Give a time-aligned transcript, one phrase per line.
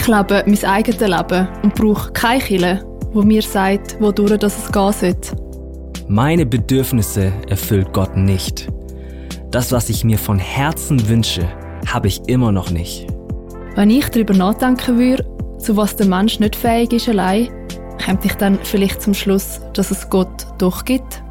[0.00, 2.82] Ich lebe mein eigenes Leben und brauche keine Kille,
[3.12, 5.36] wo mir sagt, wodurch das es gehen sollte.
[6.08, 8.66] Meine Bedürfnisse erfüllt Gott nicht.
[9.50, 11.46] Das, was ich mir von Herzen wünsche,
[11.86, 13.08] habe ich immer noch nicht.
[13.74, 15.26] Wenn ich darüber nachdenken würde,
[15.58, 17.50] zu was der Mensch nicht fähig ist allein,
[18.02, 21.22] kommt ich dann vielleicht zum Schluss, dass es Gott doch gibt?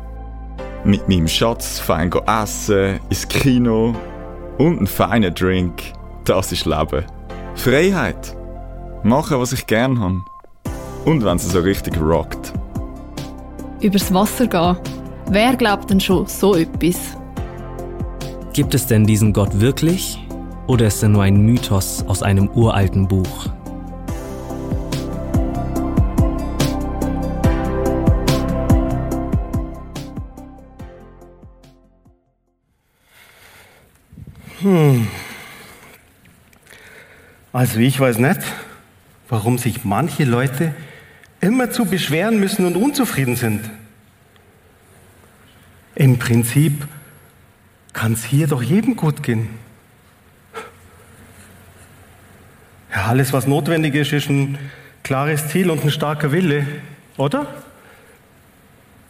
[0.83, 3.95] Mit meinem Schatz fein essen, ins Kino
[4.59, 5.81] und einen feinen Drink.
[6.23, 7.03] Das ist Leben.
[7.55, 8.38] Freiheit.
[9.03, 10.21] Machen, was ich gern habe.
[11.05, 12.53] Und wenn es so richtig rockt.
[13.79, 14.77] Übers Wasser gehen.
[15.29, 17.15] Wer glaubt denn schon so etwas?
[18.51, 20.19] Gibt es denn diesen Gott wirklich?
[20.67, 23.47] Oder ist er nur ein Mythos aus einem uralten Buch?
[34.61, 35.07] Hm.
[37.53, 38.41] Also ich weiß nicht,
[39.29, 40.73] warum sich manche Leute
[41.39, 43.69] immer zu beschweren müssen und unzufrieden sind.
[45.95, 46.87] Im Prinzip
[47.93, 49.49] kann es hier doch jedem gut gehen.
[52.93, 54.57] Ja, alles, was notwendig ist, ist ein
[55.03, 56.65] klares Ziel und ein starker Wille,
[57.17, 57.47] oder?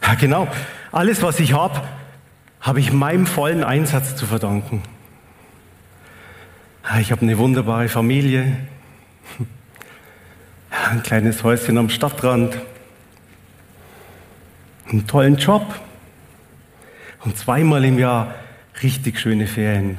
[0.02, 0.48] Ja, genau.
[0.92, 1.82] Alles, was ich habe,
[2.60, 4.82] habe ich meinem vollen Einsatz zu verdanken.
[7.00, 8.56] Ich habe eine wunderbare Familie,
[10.90, 12.58] ein kleines Häuschen am Stadtrand,
[14.88, 15.62] einen tollen Job
[17.24, 18.34] und zweimal im Jahr
[18.82, 19.98] richtig schöne Ferien.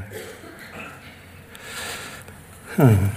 [2.76, 3.10] Hm.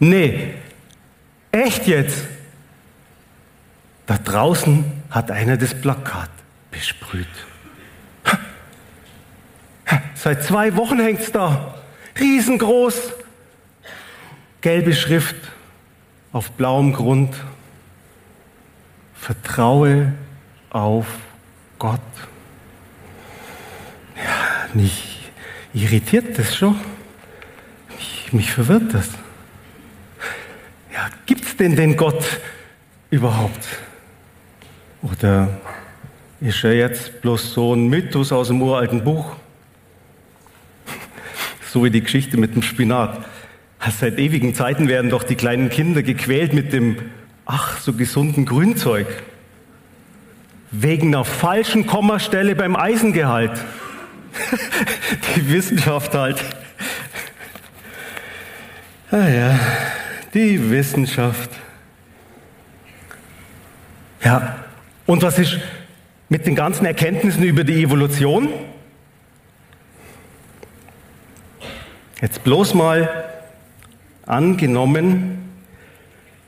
[0.00, 0.54] Nee,
[1.52, 2.24] echt jetzt?
[4.06, 6.30] Da draußen hat einer das Plakat
[6.70, 7.26] besprüht.
[10.14, 11.74] Seit zwei Wochen hängt es da.
[12.18, 13.12] Riesengroß.
[14.60, 15.36] Gelbe Schrift
[16.32, 17.34] auf blauem Grund.
[19.14, 20.12] Vertraue
[20.70, 21.06] auf
[21.78, 22.00] Gott.
[24.16, 25.30] Ja, mich
[25.72, 26.78] irritiert das schon.
[27.96, 29.08] Mich, mich verwirrt das.
[30.92, 32.24] Ja, gibt es denn den Gott
[33.10, 33.66] überhaupt?
[35.02, 35.48] Oder
[36.40, 39.36] ist er jetzt bloß so ein Mythos aus dem uralten Buch?
[41.70, 43.24] So wie die Geschichte mit dem Spinat.
[43.98, 46.96] Seit ewigen Zeiten werden doch die kleinen Kinder gequält mit dem
[47.44, 49.06] ach so gesunden Grünzeug.
[50.70, 53.52] Wegen einer falschen Kommastelle beim Eisengehalt.
[55.36, 56.42] die Wissenschaft halt.
[59.10, 59.58] Ah ja,
[60.34, 61.50] die Wissenschaft.
[64.22, 64.64] Ja,
[65.06, 65.58] und was ist
[66.28, 68.50] mit den ganzen Erkenntnissen über die Evolution?
[72.20, 73.24] Jetzt bloß mal
[74.26, 75.38] angenommen,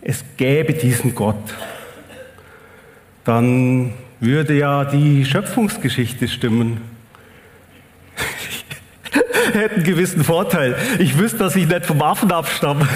[0.02, 1.54] es gäbe diesen Gott.
[3.24, 6.80] Dann würde ja die Schöpfungsgeschichte stimmen.
[9.52, 10.74] Hätte einen gewissen Vorteil.
[10.98, 12.88] Ich wüsste, dass ich nicht vom Affen abstamme.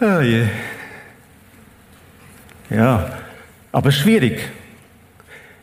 [0.00, 0.46] oh je.
[2.70, 3.18] Ja,
[3.70, 4.48] aber schwierig.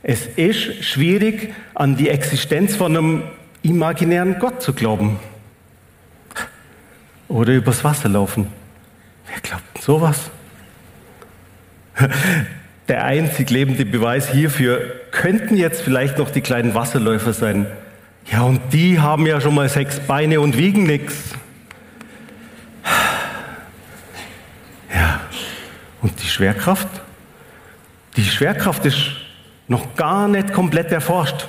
[0.03, 3.23] Es ist schwierig, an die Existenz von einem
[3.63, 5.19] imaginären Gott zu glauben.
[7.27, 8.47] Oder übers Wasser laufen.
[9.27, 10.29] Wer glaubt sowas?
[12.87, 17.67] Der einzig lebende Beweis hierfür könnten jetzt vielleicht noch die kleinen Wasserläufer sein.
[18.29, 21.33] Ja, und die haben ja schon mal sechs Beine und wiegen nichts.
[24.93, 25.21] Ja,
[26.01, 26.89] und die Schwerkraft?
[28.17, 28.97] Die Schwerkraft ist
[29.69, 31.47] noch gar nicht komplett erforscht.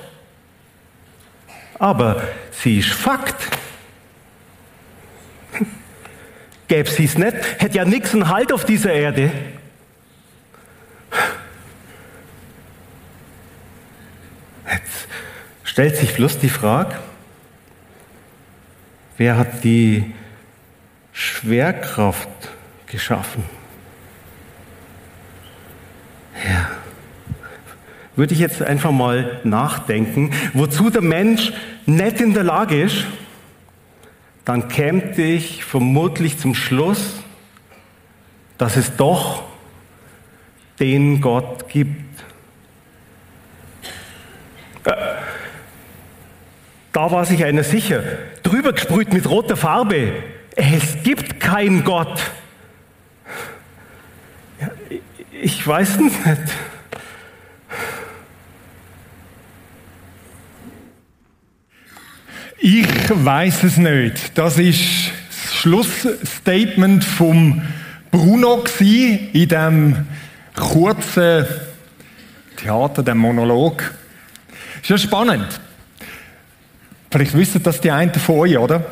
[1.82, 2.22] Aber
[2.53, 3.49] sie ist Fakt.
[6.69, 9.32] Gäbe sie es nicht, hätte ja nichts einen Halt auf dieser Erde.
[14.70, 15.08] Jetzt
[15.64, 16.94] stellt sich bloß die Frage,
[19.17, 20.14] wer hat die
[21.12, 22.28] Schwerkraft
[22.87, 23.43] geschaffen?
[28.14, 31.53] Würde ich jetzt einfach mal nachdenken, wozu der Mensch
[31.87, 33.06] nicht in der Lage ist,
[34.44, 37.23] dann käme ich vermutlich zum Schluss,
[38.59, 39.44] dass es doch
[40.79, 42.20] den Gott gibt.
[44.85, 44.93] Äh,
[46.93, 48.03] da war sich einer sicher,
[48.43, 50.12] drüber gesprüht mit roter Farbe.
[50.55, 52.20] Es gibt keinen Gott.
[55.31, 56.17] Ich weiß nicht.
[62.64, 64.38] Ich weiß es nicht.
[64.38, 64.79] Das ist
[65.29, 67.61] das Schlussstatement vom
[68.12, 70.06] Bruno in dem
[70.55, 71.44] kurzen
[72.56, 73.82] Theater, dem Monolog.
[74.81, 75.49] Ist ja spannend.
[77.11, 78.85] Vielleicht wissen das die einen von euch, oder?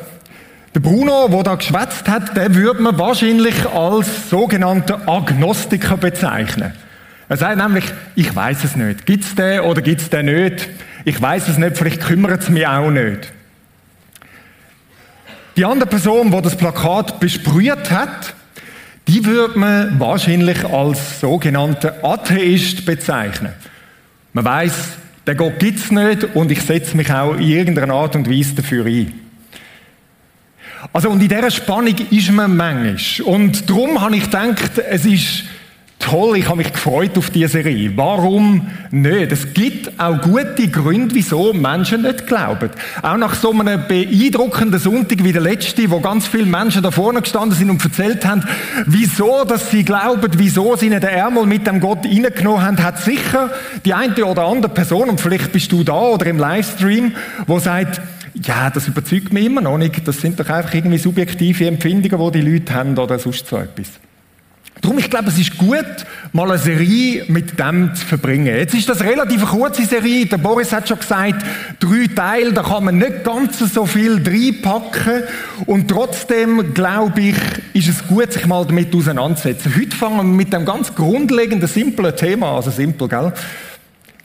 [0.75, 6.73] Der Bruno, der da geschwätzt hat, der würde man wahrscheinlich als sogenannter Agnostiker bezeichnen.
[7.29, 7.85] Er sagt nämlich,
[8.17, 9.05] ich weiß es nicht.
[9.05, 10.67] Gibt es den oder gibt es den nicht?
[11.05, 13.31] Ich weiß es nicht, vielleicht kümmert es mich auch nicht.
[15.57, 18.33] Die andere Person, die das Plakat besprüht hat,
[19.07, 23.53] die würde man wahrscheinlich als sogenannter Atheist bezeichnen.
[24.31, 24.73] Man weiß,
[25.27, 28.55] der Gott gibt es nicht und ich setze mich auch in irgendeiner Art und Weise
[28.55, 29.13] dafür ein.
[30.93, 33.27] Also, und in dieser Spannung ist man manchmal.
[33.27, 35.43] Und darum habe ich gedacht, es ist
[36.01, 37.91] toll, ich habe mich gefreut auf diese Serie.
[37.95, 39.31] Warum nicht?
[39.31, 42.69] Es gibt auch gute Gründe, wieso Menschen nicht glauben.
[43.01, 47.21] Auch nach so einem beeindruckenden Sonntag wie der letzte, wo ganz viele Menschen da vorne
[47.21, 48.43] gestanden sind und erzählt haben,
[48.85, 52.99] wieso, dass sie glauben, wieso sie nicht den Ärmel mit dem Gott reingenommen haben, hat
[52.99, 53.49] sicher
[53.85, 57.13] die eine oder andere Person, und vielleicht bist du da oder im Livestream,
[57.47, 58.01] wo sagt,
[58.33, 60.07] ja, das überzeugt mich immer noch nicht.
[60.07, 63.87] Das sind doch einfach irgendwie subjektive Empfindungen, die die Leute haben oder sonst so etwas.
[64.81, 65.85] Darum, ich glaube, es ist gut,
[66.33, 68.47] mal eine Serie mit dem zu verbringen.
[68.47, 70.25] Jetzt ist das relativ eine kurze Serie.
[70.25, 71.45] Der Boris hat schon gesagt,
[71.79, 75.23] drei Teile, da kann man nicht ganz so viel reinpacken.
[75.67, 77.35] Und trotzdem, glaube ich,
[77.73, 79.75] ist es gut, sich mal damit auseinanderzusetzen.
[79.75, 83.33] Heute fangen wir mit dem ganz grundlegenden, simplen Thema, also simpel, gell?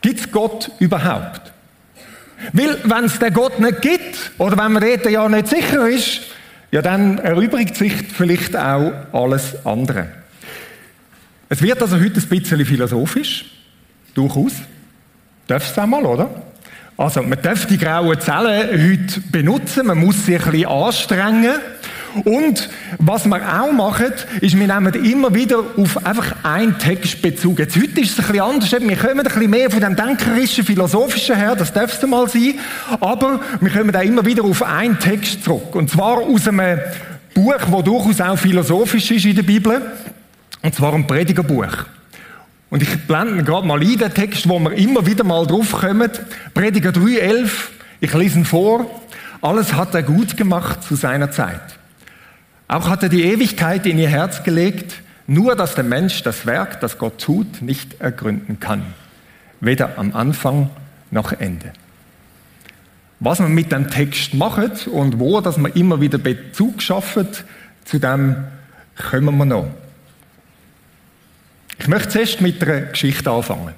[0.01, 1.53] Gibt es Gott überhaupt?
[2.53, 6.21] Weil, wenn es den Gott nicht gibt, oder wenn man dort ja nicht sicher ist,
[6.71, 10.09] ja, dann erübrigt sich vielleicht auch alles andere.
[11.49, 13.45] Es wird also heute ein bisschen philosophisch,
[14.15, 14.53] durchaus.
[15.47, 16.29] Darf es einmal, oder?
[16.97, 21.55] Also, man darf die grauen Zellen heute benutzen, man muss sich ein bisschen anstrengen.
[22.25, 27.59] Und was wir auch machen, ist, wir nehmen immer wieder auf einfach einen Text Bezug.
[27.59, 28.73] Jetzt, heute ist es ein bisschen anders.
[28.73, 32.59] Wir kommen ein bisschen mehr von dem denkerischen, philosophischen her, das darf es mal sein.
[32.99, 35.75] Aber wir kommen auch immer wieder auf einen Text zurück.
[35.75, 36.81] Und zwar aus einem
[37.35, 39.83] Buch, das durchaus auch philosophisch ist in der Bibel.
[40.67, 41.85] Und zwar ein Predigerbuch.
[42.71, 46.11] Und ich blende gerade mal ein, den Text, wo wir immer wieder mal drauf kommen.
[46.55, 47.49] Prediger 3,11.
[48.01, 48.91] Ich lese ihn vor.
[49.41, 51.61] Alles hat er gut gemacht zu seiner Zeit.
[52.67, 56.81] Auch hat er die Ewigkeit in ihr Herz gelegt, nur dass der Mensch das Werk,
[56.81, 58.83] das Gott tut, nicht ergründen kann.
[59.61, 60.71] Weder am Anfang
[61.13, 61.73] noch Ende.
[63.21, 67.45] Was man mit dem Text macht und wo, dass man immer wieder Bezug schafft,
[67.85, 68.35] zu dem
[68.97, 69.69] kommen wir noch.
[71.79, 73.75] Ich möchte zuerst mit einer Geschichte anfangen.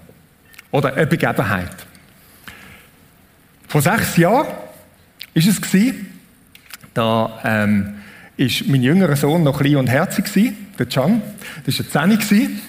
[0.70, 1.74] Oder einer Begebenheit.
[3.66, 4.56] Vor sechs Jahren war
[5.34, 5.94] es,
[6.94, 7.94] da ähm,
[8.66, 11.22] mein jüngerer Sohn noch klein und herzig, der Can.
[11.66, 12.60] Das war ein Zehni.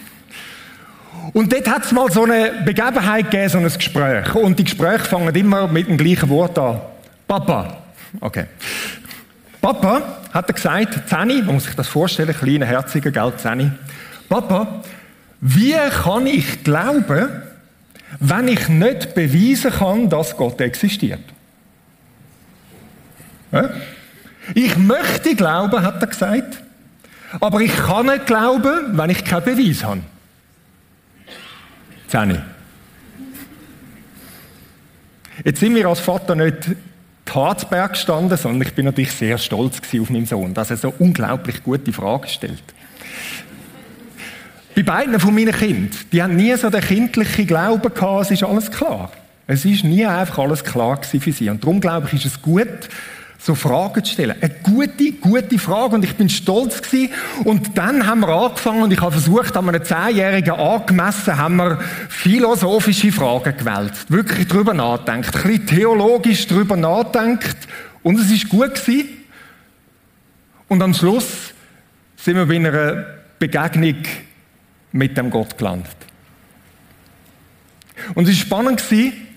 [1.34, 4.36] Und dort hat es mal so eine Begebenheit gegeben, so ein Gespräch.
[4.36, 6.82] Und die Gespräche fangen immer mit dem gleichen Wort an.
[7.28, 7.78] Papa.
[8.20, 8.46] Okay.
[9.62, 13.70] Papa, hat er gesagt, Zehni, man muss sich das vorstellen, kleiner, herziger, gell, Zehni.
[14.28, 14.82] Papa,
[15.42, 17.30] wie kann ich glauben,
[18.20, 21.24] wenn ich nicht beweisen kann, dass Gott existiert?
[24.54, 26.62] Ich möchte glauben, hat er gesagt,
[27.40, 30.02] aber ich kann nicht glauben, wenn ich keinen Beweis habe.
[32.08, 32.40] Zehni.
[35.44, 36.76] Jetzt sind wir als Vater nicht
[37.26, 41.64] Tatsberg gestanden, sondern ich bin natürlich sehr stolz auf meinen Sohn, dass er so unglaublich
[41.64, 42.64] gute Fragen stellt.
[44.76, 48.44] Bei beiden von meinen Kindern, die haben nie so den kindlichen Glauben gehabt, es ist
[48.44, 49.12] alles klar.
[49.48, 51.50] Es ist nie einfach alles klar für sie.
[51.50, 52.68] Und darum glaube ich, ist es gut,
[53.40, 54.36] so Fragen zu stellen.
[54.42, 57.10] Eine gute, gute Frage und ich bin stolz gewesen.
[57.46, 61.80] Und dann haben wir angefangen und ich habe versucht, an einem Zehnjährigen angemessen, haben wir
[62.10, 63.94] philosophische Fragen gewählt.
[64.10, 67.58] Wirklich drüber nachdenkt, ein bisschen theologisch drüber nachdenkt
[68.04, 69.08] und es ist gut gewesen.
[70.68, 71.54] Und am Schluss
[72.18, 73.06] sind wir bei einer
[73.40, 73.96] Begegnung
[74.92, 75.96] mit dem Gott gelandet.
[78.16, 78.84] Und es war spannend,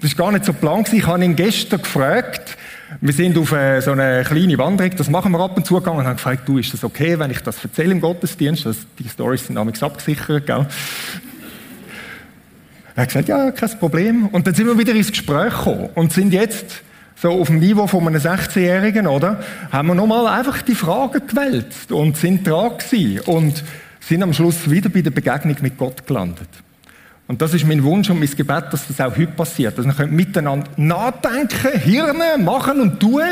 [0.00, 0.85] das war gar nicht so plan.
[0.90, 2.56] Ich habe ihn gestern gefragt,
[3.00, 5.99] wir sind auf äh, so eine kleine Wanderung, das machen wir ab und zu gegangen
[5.99, 8.68] und haben gefragt, du, ist das okay, wenn ich das erzähle im Gottesdienst?
[8.99, 10.66] Die Storys sind damals abgesichert, gell?
[12.94, 14.26] Er hat gesagt, ja, kein Problem.
[14.26, 16.82] Und dann sind wir wieder ins Gespräch gekommen und sind jetzt
[17.16, 19.42] so auf dem Niveau von einem 16-Jährigen, oder?
[19.71, 23.64] Haben wir nochmal einfach die Fragen gewälzt und sind dran gewesen und
[24.02, 26.49] sind am Schluss wieder bei der Begegnung mit Gott gelandet.
[27.28, 29.78] Und das ist mein Wunsch und mein Gebet, dass das auch heute passiert.
[29.78, 33.23] Dass wir miteinander nachdenken, Hirne machen und tun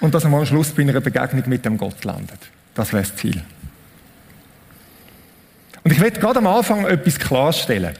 [0.00, 2.38] und dass wir am Schluss bei einer Begegnung mit dem Gott landet.
[2.74, 3.42] Das wäre das Ziel.
[5.84, 7.94] Und ich werde gerade am Anfang etwas klarstellen.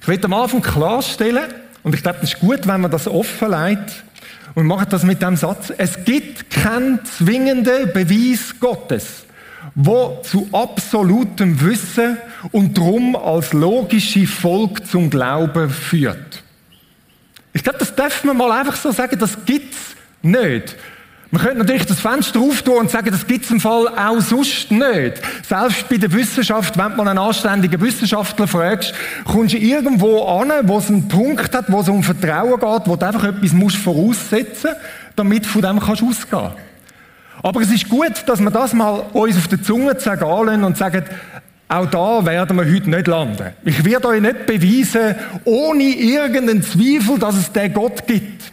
[0.00, 4.04] Ich werde am Anfang klarstellen, und ich glaube, das ist gut, wenn man das offenlegt,
[4.54, 9.25] und wir machen das mit dem Satz, es gibt keinen zwingenden Beweis Gottes
[9.76, 12.16] wo zu absolutem Wissen
[12.50, 16.42] und drum als logische Folge zum Glauben führt.
[17.52, 20.76] Ich glaube, das darf man mal einfach so sagen, das gibt's nicht.
[21.30, 25.20] Man könnte natürlich das Fenster auftun und sagen, das gibt's im Fall auch sonst nicht.
[25.46, 28.94] Selbst bei der Wissenschaft, wenn man einen anständigen Wissenschaftler fragst,
[29.26, 32.96] kommst du irgendwo an, wo es einen Punkt hat, wo es um Vertrauen geht, wo
[32.96, 36.52] du einfach etwas voraussetzen musst, damit du von dem kannst ausgehen
[37.42, 41.04] aber es ist gut, dass wir das mal uns auf der Zunge zergehen und sagen,
[41.68, 43.52] auch da werden wir heute nicht landen.
[43.64, 48.52] Ich werde euch nicht beweisen, ohne irgendeinen Zweifel, dass es den Gott gibt.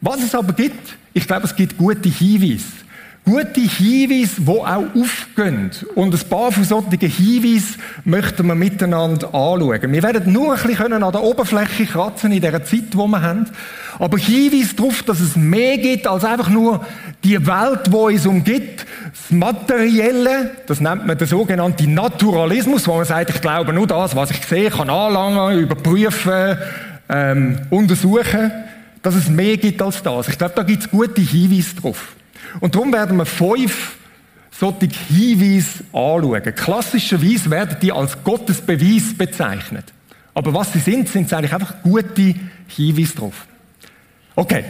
[0.00, 2.64] Was es aber gibt, ich glaube, es gibt gute Hinweise.
[3.28, 5.72] Gute Hinweise, die auch aufgehen.
[5.96, 9.92] Und ein paar von solchen Hinweisen möchten wir miteinander anschauen.
[9.92, 13.50] Wir werden nur ein bisschen an der Oberfläche kratzen in dieser Zeit, die wir haben.
[13.98, 16.86] Aber Hinweise darauf, dass es mehr gibt als einfach nur
[17.24, 18.86] die Welt, die uns umgibt.
[19.10, 24.14] Das Materielle, das nennt man den sogenannten Naturalismus, wo man sagt, ich glaube nur das,
[24.14, 26.58] was ich sehe, kann anlangen, überprüfen,
[27.08, 28.52] ähm, untersuchen,
[29.02, 30.28] dass es mehr gibt als das.
[30.28, 32.15] Ich glaube, da gibt es gute Hinweise drauf.
[32.60, 33.96] Und darum werden wir fünf
[34.50, 36.54] solche Hinweise anschauen.
[36.54, 39.92] Klassischerweise werden die als Gottesbeweis bezeichnet.
[40.34, 42.34] Aber was sie sind, sind eigentlich einfach gute
[42.68, 43.46] Hinweise drauf.
[44.34, 44.64] Okay.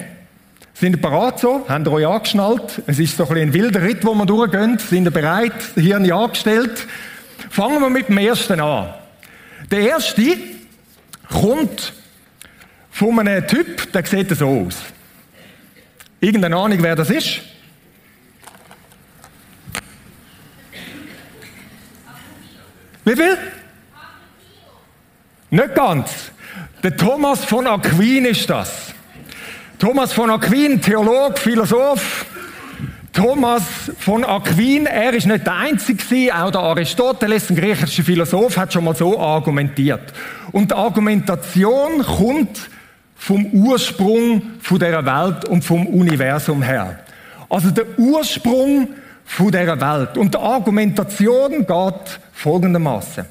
[0.74, 1.64] Sind ihr bereit so?
[1.66, 2.82] Habt ihr euch angeschnallt?
[2.86, 4.78] Es ist so ein, ein wilder Ritt, wo wir durchgehen.
[4.78, 5.54] Sind ihr bereit?
[5.74, 6.86] Hirn angestellt?
[7.50, 8.92] Fangen wir mit dem ersten an.
[9.70, 10.36] Der erste
[11.30, 11.94] kommt
[12.90, 14.76] von einem Typ, der sieht so aus.
[16.20, 17.40] Irgendeine Ahnung, wer das ist?
[23.06, 23.38] Wie viel?
[25.50, 26.10] Nicht ganz.
[26.82, 28.92] Der Thomas von Aquin ist das.
[29.78, 32.26] Thomas von Aquin, Theolog, Philosoph.
[33.12, 33.62] Thomas
[34.00, 38.82] von Aquin, er ist nicht der Einzige, auch der Aristoteles, ein griechischer Philosoph, hat schon
[38.82, 40.12] mal so argumentiert.
[40.50, 42.68] Und die Argumentation kommt
[43.14, 46.98] vom Ursprung von der Welt und vom Universum her.
[47.48, 48.88] Also der Ursprung
[49.26, 50.16] von dieser Welt.
[50.16, 53.26] Und die Argumentation geht folgendermaßen.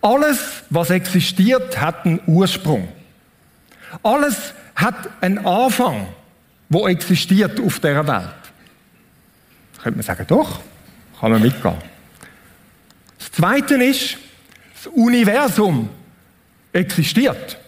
[0.00, 2.88] Alles, was existiert, hat einen Ursprung.
[4.02, 6.06] Alles hat einen Anfang,
[6.68, 8.28] wo existiert auf dieser Welt.
[9.82, 10.60] könnte man sagen, doch,
[11.20, 11.76] kann man mitgehen.
[13.18, 14.16] Das Zweite ist,
[14.74, 15.88] das Universum
[16.72, 17.58] existiert.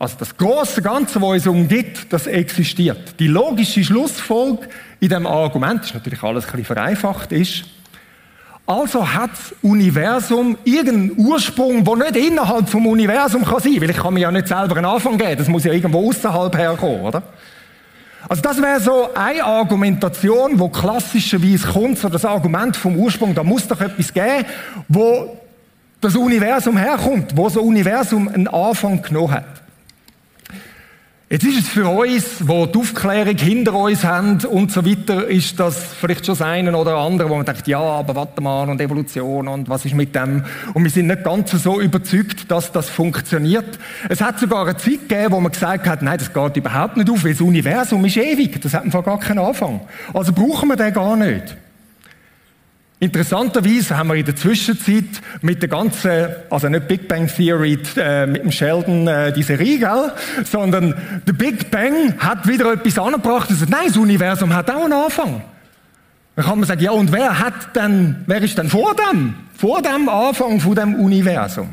[0.00, 3.20] Also das große Ganze, das uns umgibt, das existiert.
[3.20, 4.66] Die logische Schlussfolge
[4.98, 7.64] in dem Argument, ist natürlich alles ein bisschen vereinfacht, ist,
[8.64, 14.14] also hat das Universum irgendeinen Ursprung, der nicht innerhalb vom Universum kann weil ich kann
[14.14, 17.22] mir ja nicht selber einen Anfang geben, das muss ja irgendwo außerhalb herkommen, oder?
[18.26, 23.44] Also das wäre so eine Argumentation, wo klassischerweise kommt, so das Argument vom Ursprung, da
[23.44, 24.46] muss doch etwas geben,
[24.88, 25.36] wo
[26.00, 29.59] das Universum herkommt, wo das Universum einen Anfang genommen hat.
[31.32, 35.60] Jetzt ist es für uns, wo die Aufklärung hinter uns haben und so weiter, ist
[35.60, 38.80] das vielleicht schon das eine oder andere, wo man denkt, ja, aber warte mal und
[38.80, 40.42] Evolution und was ist mit dem?
[40.74, 43.78] Und wir sind nicht ganz so überzeugt, dass das funktioniert.
[44.08, 47.08] Es hat sogar eine Zeit gegeben, wo man gesagt hat, nein, das geht überhaupt nicht
[47.08, 48.60] auf, weil das Universum ist ewig.
[48.60, 49.82] Das hat einfach gar keinen Anfang.
[50.12, 51.56] Also brauchen wir den gar nicht.
[53.02, 58.26] Interessanterweise haben wir in der Zwischenzeit mit der ganzen, also nicht Big Bang Theory äh,
[58.26, 60.12] mit dem Sheldon äh, diese Riegel,
[60.44, 60.94] sondern
[61.26, 65.42] der Big Bang hat wieder etwas angebracht sagt, nein, das Universum hat auch einen Anfang.
[66.36, 69.34] Dann kann man sagen, ja, und wer hat denn, wer ist denn vor dem?
[69.56, 71.68] Vor dem Anfang von dem Universum.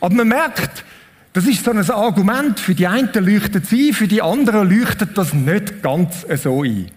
[0.00, 0.84] Aber man merkt,
[1.34, 5.18] das ist so ein Argument, für die einen leuchtet es ein, für die anderen leuchtet
[5.18, 6.90] das nicht ganz so ein.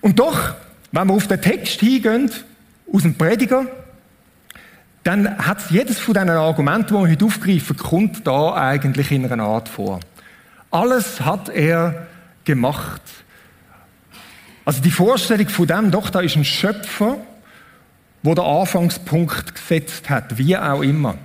[0.00, 0.54] Und doch
[0.94, 2.30] wenn wir auf den Text hingehen,
[2.92, 3.66] aus dem Prediger,
[5.02, 9.42] dann hat jedes von diesen Argumenten, die wir heute aufgreifen, kommt da eigentlich in einer
[9.42, 9.98] Art vor.
[10.70, 12.06] Alles hat er
[12.44, 13.02] gemacht.
[14.64, 17.18] Also die Vorstellung von dem, doch, da ist ein Schöpfer,
[18.22, 21.16] wo der Anfangspunkt gesetzt hat, wie auch immer.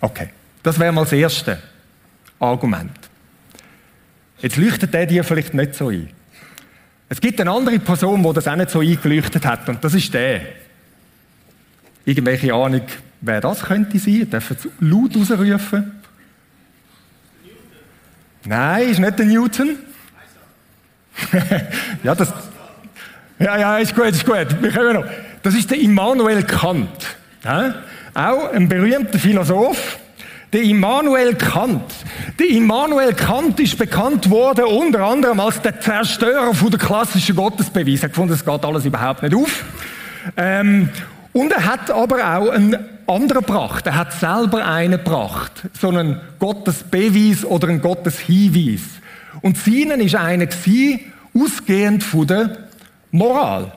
[0.00, 0.30] Okay,
[0.62, 1.62] das wäre mal das erste
[2.40, 2.98] Argument.
[4.38, 6.08] Jetzt leuchtet der dir vielleicht nicht so ein.
[7.12, 10.14] Es gibt eine andere Person, die das auch nicht so eingeleuchtet hat, und das ist
[10.14, 10.42] der.
[12.04, 12.82] Irgendwelche Ahnung,
[13.20, 14.14] wer das könnte sein?
[14.14, 15.92] Ihr dürft laut rausrufen.
[18.44, 19.76] Nein, ist nicht der Newton.
[22.04, 22.32] ja, das.
[23.40, 24.62] Ja, ja, ist gut, ist gut.
[24.62, 25.04] Wir kommen noch.
[25.42, 27.16] Das ist der Immanuel Kant.
[27.42, 27.74] Ja?
[28.14, 29.98] Auch ein berühmter Philosoph.
[30.52, 31.92] Der Immanuel Kant.
[32.36, 38.02] Der Immanuel Kant ist bekannt worden unter anderem als der Zerstörer von der klassischen Gottesbeweis.
[38.02, 39.64] Er gefunden, es geht alles überhaupt nicht auf.
[40.36, 40.88] Ähm,
[41.32, 42.76] und er hat aber auch einen
[43.06, 43.86] anderen gebracht.
[43.86, 45.52] Er hat selber einen gebracht.
[45.80, 48.82] So einen Gottesbeweis oder einen Gotteshinweis.
[49.42, 52.58] Und seinen ist einer gewesen, ausgehend von der
[53.12, 53.70] Moral.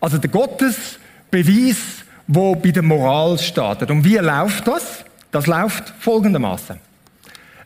[0.00, 1.78] Also der Gottesbeweis,
[2.28, 3.90] wo bei der Moral startet.
[3.90, 5.04] Und wie läuft das?
[5.30, 6.78] Das läuft folgendermaßen.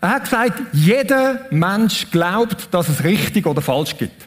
[0.00, 4.26] Er hat gesagt, jeder Mensch glaubt, dass es richtig oder falsch gibt.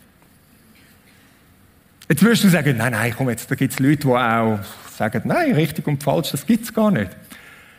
[2.07, 4.59] Jetzt wirst du sagen, nein, nein, komm jetzt, da gibt es Leute, die auch
[4.95, 7.11] sagen, nein, richtig und falsch, das gibt es gar nicht.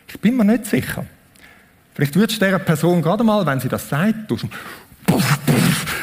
[0.07, 1.05] Ich bin mir nicht sicher.
[1.95, 4.31] Vielleicht würdest du dieser Person gerade mal, wenn sie das sagt,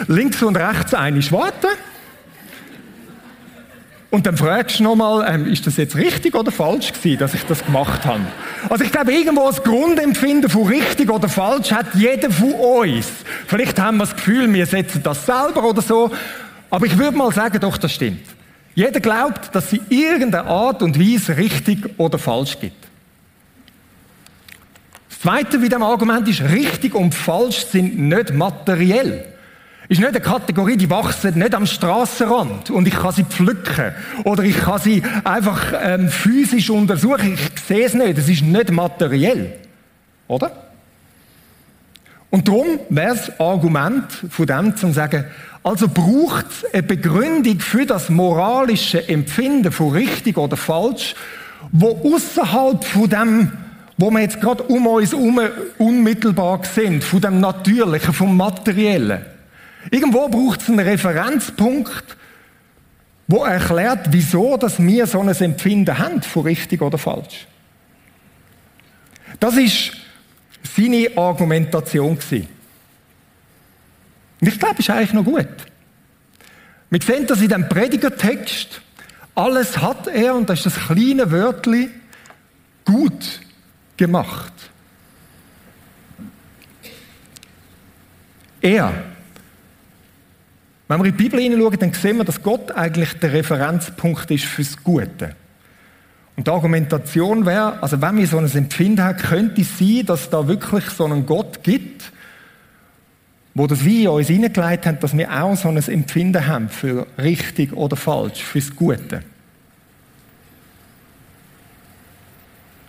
[0.08, 1.68] links und rechts eine warten.
[4.14, 7.42] Und dann fragst du nochmal, ähm, ist das jetzt richtig oder falsch gewesen, dass ich
[7.46, 8.20] das gemacht habe?
[8.70, 13.08] Also ich glaube, irgendwo das Grundempfinden von richtig oder falsch hat jeder von uns.
[13.48, 16.12] Vielleicht haben wir das Gefühl, wir setzen das selber oder so.
[16.70, 18.24] Aber ich würde mal sagen, doch, das stimmt.
[18.76, 22.86] Jeder glaubt, dass sie irgendeine Art und Weise richtig oder falsch gibt.
[25.08, 29.33] Das Zweite wie dem Argument ist, richtig und falsch sind nicht materiell.
[29.88, 33.92] Ist nicht eine Kategorie, die wachsen nicht am Strassenrand und ich kann sie pflücken
[34.24, 37.34] oder ich kann sie einfach ähm, physisch untersuchen.
[37.34, 38.16] Ich sehe es nicht.
[38.16, 39.52] Es ist nicht materiell,
[40.26, 40.52] oder?
[42.30, 45.26] Und darum wäre das Argument von dem zu sagen,
[45.62, 51.14] also braucht es eine Begründung für das moralische Empfinden von richtig oder falsch,
[51.72, 53.52] wo außerhalb von dem,
[53.98, 55.40] wo wir jetzt gerade um uns herum
[55.78, 59.33] unmittelbar sind, von dem Natürlichen, vom Materiellen.
[59.90, 62.16] Irgendwo braucht es einen Referenzpunkt,
[63.26, 67.46] wo erklärt, wieso dass wir so ein Empfinden haben von richtig oder falsch.
[69.40, 69.92] Das ist
[70.76, 72.18] seine Argumentation.
[74.40, 75.48] Und ich glaube, ist eigentlich noch gut.
[76.90, 78.80] Wir sehen das in dem Predigertext.
[79.34, 81.90] Alles hat er, und das ist das kleine Wörtli,
[82.84, 83.40] gut
[83.96, 84.52] gemacht.
[88.60, 89.13] Er.
[90.86, 94.44] Wenn wir in die Bibel hineinschauen, dann sehen wir, dass Gott eigentlich der Referenzpunkt ist
[94.44, 95.34] fürs Gute.
[96.36, 100.22] Und die Argumentation wäre, also wenn wir so ein Empfinden haben, könnte es sein, dass
[100.22, 102.12] es da wirklich so einen Gott gibt,
[103.54, 107.06] wo das wie in uns hineingelegt hat, dass wir auch so ein Empfinden haben für
[107.16, 109.22] richtig oder falsch, fürs Gute.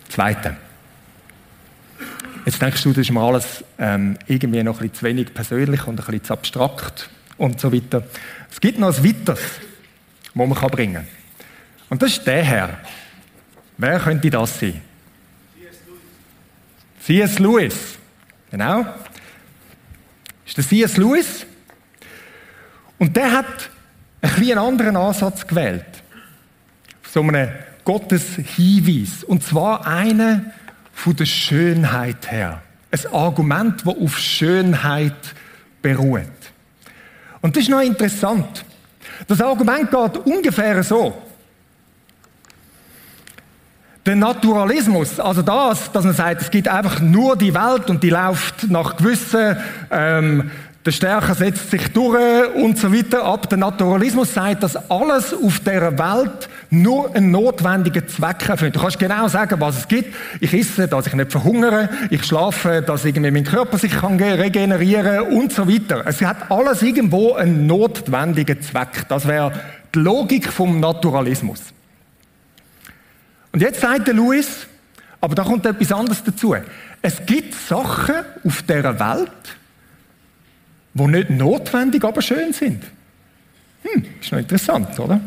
[0.10, 0.58] Zweite.
[2.46, 5.88] Jetzt denkst du, das ist mir alles ähm, irgendwie noch ein bisschen zu wenig persönlich
[5.88, 8.04] und ein bisschen zu abstrakt und so weiter.
[8.50, 11.08] Es gibt noch ein weiteres, das man bringen kann.
[11.90, 12.80] Und das ist der Herr.
[13.78, 14.82] Wer könnte das sein?
[15.56, 15.80] C.S.
[15.88, 16.00] Lewis.
[17.02, 17.40] C.S.
[17.40, 17.98] Lewis.
[18.52, 18.86] Genau.
[20.46, 20.98] Ist der C.S.
[20.98, 21.46] Lewis.
[22.98, 23.70] Und der hat
[24.22, 25.86] ein bisschen anderen Ansatz gewählt.
[27.12, 27.50] So einen
[27.84, 29.24] Gotteshinweis.
[29.24, 30.52] Und zwar einen
[30.94, 32.62] von der Schönheit her.
[32.92, 35.36] Ein Argument, das auf Schönheit
[35.82, 36.22] beruht.
[37.46, 38.66] Und das ist noch interessant.
[39.28, 41.14] Das Argument geht ungefähr so.
[44.04, 48.10] Der Naturalismus, also das, dass man sagt, es gibt einfach nur die Welt und die
[48.10, 49.58] läuft nach gewissen,
[49.92, 50.50] ähm,
[50.86, 53.50] der Stärke setzt sich durch und so weiter ab.
[53.50, 58.76] Der Naturalismus sagt, dass alles auf der Welt nur einen notwendigen Zweck erfüllt.
[58.76, 60.14] Du kannst genau sagen, was es gibt.
[60.40, 61.90] Ich esse, dass ich nicht verhungere.
[62.12, 66.04] Ich schlafe, dass irgendwie mein Körper sich kann regenerieren und so weiter.
[66.06, 69.08] Es hat alles irgendwo einen notwendigen Zweck.
[69.10, 69.54] Das wäre
[69.96, 71.62] die Logik vom Naturalismus.
[73.52, 74.68] Und jetzt sagt der Louis,
[75.20, 76.56] aber da kommt etwas anderes dazu.
[77.02, 79.32] Es gibt Sachen auf dieser Welt,
[80.96, 82.84] die nicht notwendig, aber schön sind.
[83.84, 85.20] Hm, ist noch interessant, oder?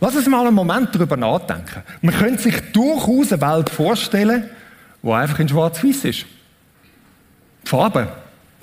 [0.00, 1.82] Lass uns mal einen Moment darüber nachdenken.
[2.00, 4.48] Man könnte sich durchaus eine Welt vorstellen,
[5.02, 6.26] die einfach in schwarz-weiß ist.
[7.64, 8.08] Die Farben,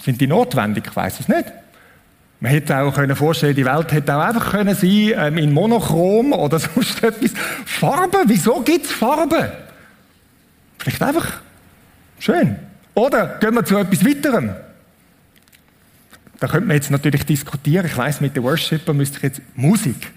[0.03, 0.86] sind die notwendig?
[0.88, 1.45] Ich weiß es nicht.
[2.39, 6.34] Man hätte auch können vorstellen, die Welt hätte auch einfach können sein ähm, in Monochrom
[6.34, 7.32] oder sonst etwas.
[7.65, 9.51] Farben, wieso gibt es Farben?
[10.77, 11.41] Vielleicht einfach
[12.19, 12.56] schön.
[12.93, 14.56] Oder gehen wir zu etwas weiterem.
[16.39, 17.86] Da könnte man jetzt natürlich diskutieren.
[17.86, 20.12] Ich weiß, mit den Worshipper müsste ich jetzt Musik.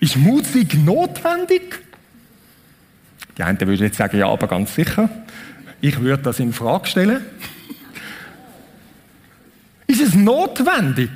[0.00, 1.80] Ist Musik notwendig?
[3.36, 5.08] Die einen würden jetzt sagen, ja, aber ganz sicher.
[5.80, 7.24] Ich würde das in Frage stellen.
[9.86, 11.10] Ist es notwendig?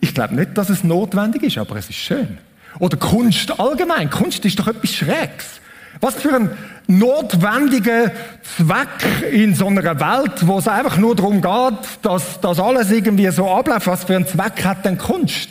[0.00, 2.38] Ich glaube nicht, dass es notwendig ist, aber es ist schön.
[2.78, 4.10] Oder Kunst allgemein.
[4.10, 5.60] Kunst ist doch etwas Schräges.
[6.04, 6.50] Was für ein
[6.86, 8.12] notwendiger
[8.58, 13.30] Zweck in so einer Welt, wo es einfach nur darum geht, dass das alles irgendwie
[13.30, 13.86] so abläuft.
[13.86, 15.48] Was für einen Zweck hat denn Kunst?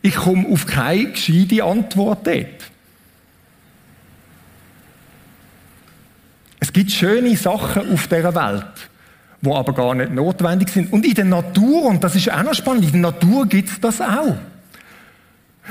[0.00, 2.46] Ich komme auf keine gescheite Antwort dort.
[6.60, 8.66] Es gibt schöne Sachen auf dieser Welt,
[9.40, 10.92] wo aber gar nicht notwendig sind.
[10.92, 13.80] Und in der Natur, und das ist auch noch spannend, in der Natur gibt es
[13.80, 14.36] das auch.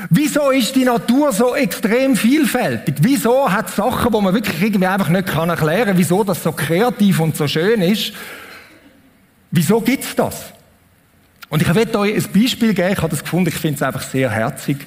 [0.09, 2.95] Wieso ist die Natur so extrem vielfältig?
[3.01, 6.43] Wieso hat es Sachen, wo man wirklich irgendwie einfach nicht kann erklären kann, wieso das
[6.43, 8.13] so kreativ und so schön ist?
[9.49, 10.53] Wieso gibt es das?
[11.49, 14.03] Und ich werde euch ein Beispiel geben, ich habe das gefunden, ich finde es einfach
[14.03, 14.77] sehr herzig,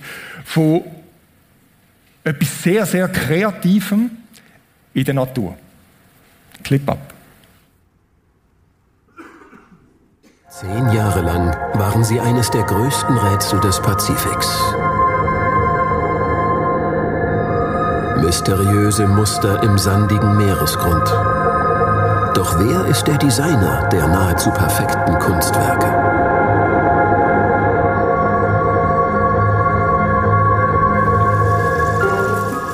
[0.45, 0.85] von
[2.23, 4.11] etwas sehr, sehr Kreativem
[4.95, 5.57] in der Natur.
[6.63, 7.15] Clip ab.
[10.51, 14.49] Zehn Jahre lang waren sie eines der größten Rätsel des Pazifiks.
[18.21, 21.09] Mysteriöse Muster im sandigen Meeresgrund.
[22.35, 25.87] Doch wer ist der Designer der nahezu perfekten Kunstwerke?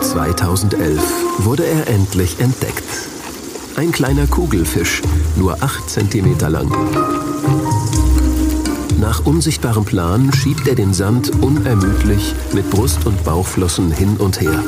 [0.03, 1.01] ...2011
[1.39, 2.85] wurde er endlich entdeckt.
[3.77, 5.03] Ein kleiner Kugelfisch,
[5.37, 7.26] nur 8 cm lang.
[9.16, 14.62] Nach unsichtbarem Plan schiebt er den Sand unermüdlich mit Brust- und Bauchflossen hin und her,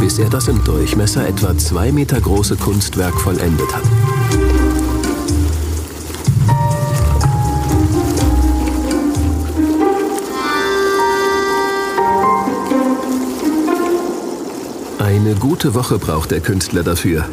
[0.00, 3.84] bis er das im Durchmesser etwa zwei Meter große Kunstwerk vollendet hat.
[14.98, 17.28] Eine gute Woche braucht der Künstler dafür.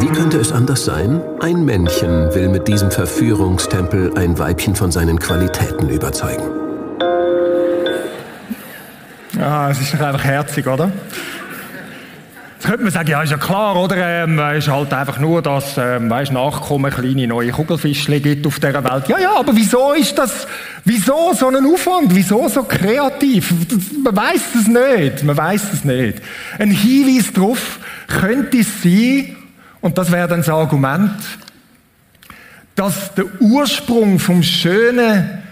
[0.00, 1.22] Wie könnte es anders sein?
[1.40, 6.42] Ein Männchen will mit diesem Verführungstempel ein Weibchen von seinen Qualitäten überzeugen.
[9.38, 10.92] Ja, es ist einfach herzig, oder?
[12.54, 13.96] Jetzt könnte man sagen, ja, ist ja klar, oder?
[13.96, 18.84] Ähm, ist halt einfach nur, dass, ähm, weißt, Nachkommen kleine neue Kugelfischchen gibt auf dieser
[18.84, 19.08] Welt.
[19.08, 20.46] Ja, ja, aber wieso ist das,
[20.84, 22.14] wieso so ein Aufwand?
[22.14, 23.52] Wieso so kreativ?
[24.04, 25.24] Man weiß es nicht.
[25.24, 26.18] Man weiß es nicht.
[26.58, 29.36] Ein Hinweis darauf könnte es sein,
[29.82, 31.12] und das wäre dann das Argument,
[32.74, 35.42] dass der Ursprung vom Schönen,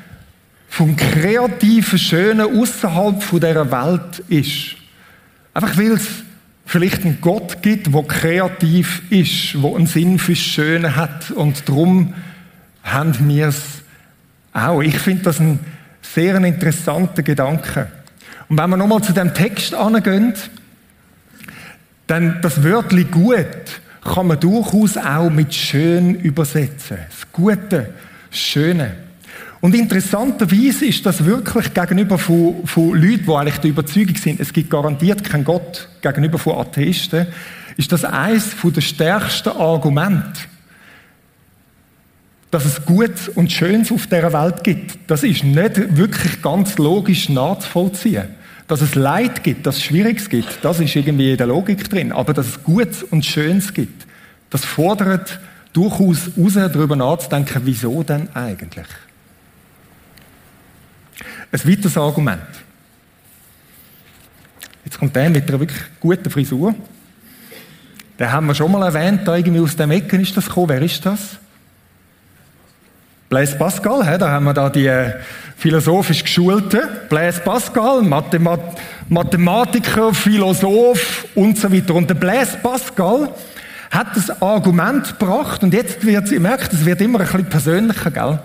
[0.69, 4.77] vom kreativen Schönen außerhalb dieser Welt ist.
[5.53, 6.07] Einfach weil es
[6.65, 12.15] vielleicht einen Gott gibt, der kreativ ist, der einen Sinn fürs Schöne hat und darum
[12.85, 13.83] haben wir es
[14.53, 14.81] auch.
[14.81, 15.59] Ich finde das ein
[16.03, 17.89] sehr interessanter Gedanke.
[18.49, 20.35] Und wenn wir nochmal zu dem Text angehen,
[22.07, 23.47] dann das Wörtli gut
[24.03, 26.99] kann man durchaus auch mit schön übersetzen.
[27.09, 27.95] Das Gute,
[28.31, 28.97] das Schöne.
[29.61, 34.53] Und interessanterweise ist das wirklich gegenüber von, von Leuten, die eigentlich der Überzeugung sind, es
[34.53, 37.27] gibt garantiert keinen Gott, gegenüber von Atheisten,
[37.77, 40.41] ist das eines der stärksten Argumente,
[42.51, 44.99] dass es Gutes und Schönes auf dieser Welt gibt.
[45.07, 48.29] Das ist nicht wirklich ganz logisch nachzuvollziehen.
[48.71, 52.13] Dass es Leid gibt, dass es Schwieriges gibt, das ist irgendwie in der Logik drin.
[52.13, 54.07] Aber dass es Gutes und Schönes gibt,
[54.49, 55.41] das fordert
[55.73, 58.87] durchaus raus, darüber nachzudenken, wieso denn eigentlich?
[61.51, 62.43] Ein weiteres Argument.
[64.85, 66.73] Jetzt kommt der mit einer wirklich guten Frisur.
[68.21, 70.69] Den haben wir schon mal erwähnt, da irgendwie aus dem Ecken ist das gekommen.
[70.69, 71.39] Wer ist das?
[73.31, 75.13] Blaise Pascal, da haben wir da die äh,
[75.57, 77.07] philosophisch Geschulte.
[77.09, 78.61] Blaise Pascal, Mathemat
[79.09, 81.95] Mathematiker, Philosoph und so weiter.
[81.95, 83.33] Und der Blaise Pascal
[83.89, 88.11] hat das Argument gebracht, und jetzt wird, ihr merkt, es wird immer ein bisschen persönlicher,
[88.11, 88.41] gell?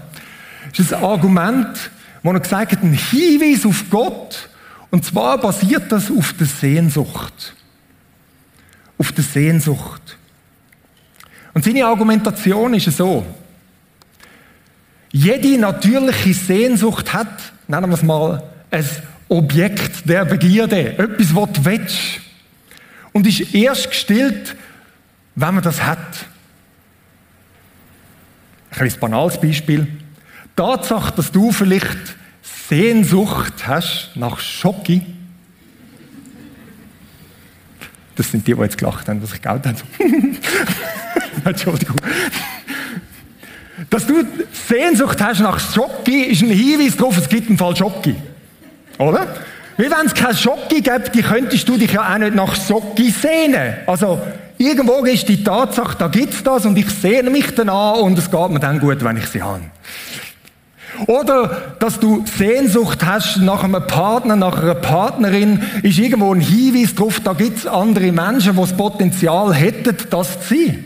[0.71, 1.89] Es ist ein Argument,
[2.21, 4.49] wo er gesagt hat, ein Hinweis auf Gott,
[4.91, 7.55] und zwar basiert das auf der Sehnsucht.
[8.99, 10.15] Auf der Sehnsucht.
[11.55, 13.25] Und seine Argumentation ist so,
[15.15, 18.85] jede natürliche Sehnsucht hat, nennen wir es mal, ein
[19.29, 21.97] Objekt der Begierde, etwas, was du willst.
[23.13, 24.57] Und ist erst gestillt,
[25.35, 26.25] wenn man das hat.
[28.71, 29.85] Ein kleines banales Beispiel.
[29.85, 32.17] Die Tatsache, dass du vielleicht
[32.67, 35.01] Sehnsucht hast nach Schocki,
[38.17, 39.79] das sind die, die jetzt gelacht haben, dass ich Geld habe.
[41.45, 41.95] Entschuldigung
[43.89, 44.13] dass du
[44.67, 48.15] Sehnsucht hast nach Schocki, ist ein Hinweis darauf, es gibt einen Fall Schocki.
[48.97, 49.27] Oder?
[49.77, 53.11] Wie wenn es kein Schocki gibt, die könntest du dich ja auch nicht nach Schocki
[53.11, 53.75] sehnen.
[53.85, 54.19] Also,
[54.57, 58.31] irgendwo ist die Tatsache, da gibt's das und ich sehne mich dann an und es
[58.31, 59.63] geht mir dann gut, wenn ich sie habe.
[61.07, 66.95] Oder, dass du Sehnsucht hast nach einem Partner, nach einer Partnerin, ist irgendwo ein Hinweis
[66.95, 70.85] darauf, da gibt's andere Menschen, die das Potenzial hätten, das zu sein.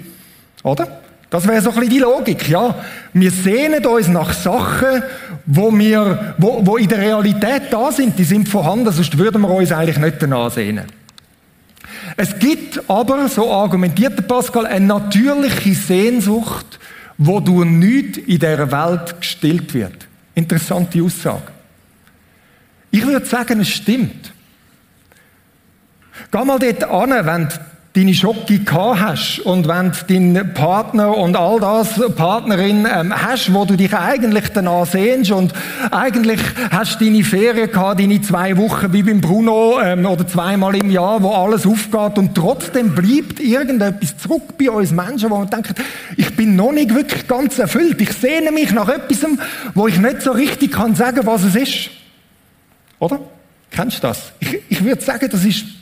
[0.64, 0.99] Oder?
[1.30, 2.76] Das wäre so ein bisschen die Logik, ja.
[3.14, 5.04] Wir sehnen uns nach Sachen,
[5.46, 9.50] wo wir, wo, wo in der Realität da sind, die sind vorhanden, sonst würden wir
[9.50, 10.86] uns eigentlich nicht danach sehnen.
[12.18, 16.80] Es gibt aber, so argumentiert Pascal, eine natürliche Sehnsucht,
[17.18, 20.08] wo du nichts in dieser Welt gestillt wird.
[20.34, 21.44] Interessante Aussage.
[22.92, 24.34] Ich würde sagen, es stimmt.
[26.32, 27.50] Geh mal dort an, wenn
[27.94, 33.52] deine Schocke gehabt hast und wenn du deinen Partner und all das, Partnerin ähm, hast,
[33.52, 35.54] wo du dich eigentlich danach sehnst und
[35.90, 40.76] eigentlich hast du deine Ferien gehabt, deine zwei Wochen wie beim Bruno ähm, oder zweimal
[40.76, 45.50] im Jahr, wo alles aufgeht und trotzdem bleibt irgendetwas zurück bei uns Menschen, wo man
[45.50, 45.74] denkt,
[46.16, 49.26] ich bin noch nicht wirklich ganz erfüllt, ich sehne mich nach etwas,
[49.74, 51.90] wo ich nicht so richtig kann sagen, was es ist.
[53.00, 53.20] Oder?
[53.72, 54.32] Kennst du das?
[54.40, 55.79] Ich, ich würde sagen, das ist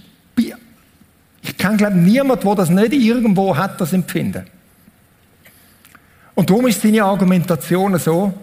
[1.41, 4.45] ich kenne, glaube niemand, der das nicht irgendwo hat, das Empfinden.
[6.35, 8.33] Und darum ist seine Argumentation so,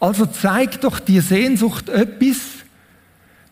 [0.00, 2.36] also zeigt doch die Sehnsucht etwas,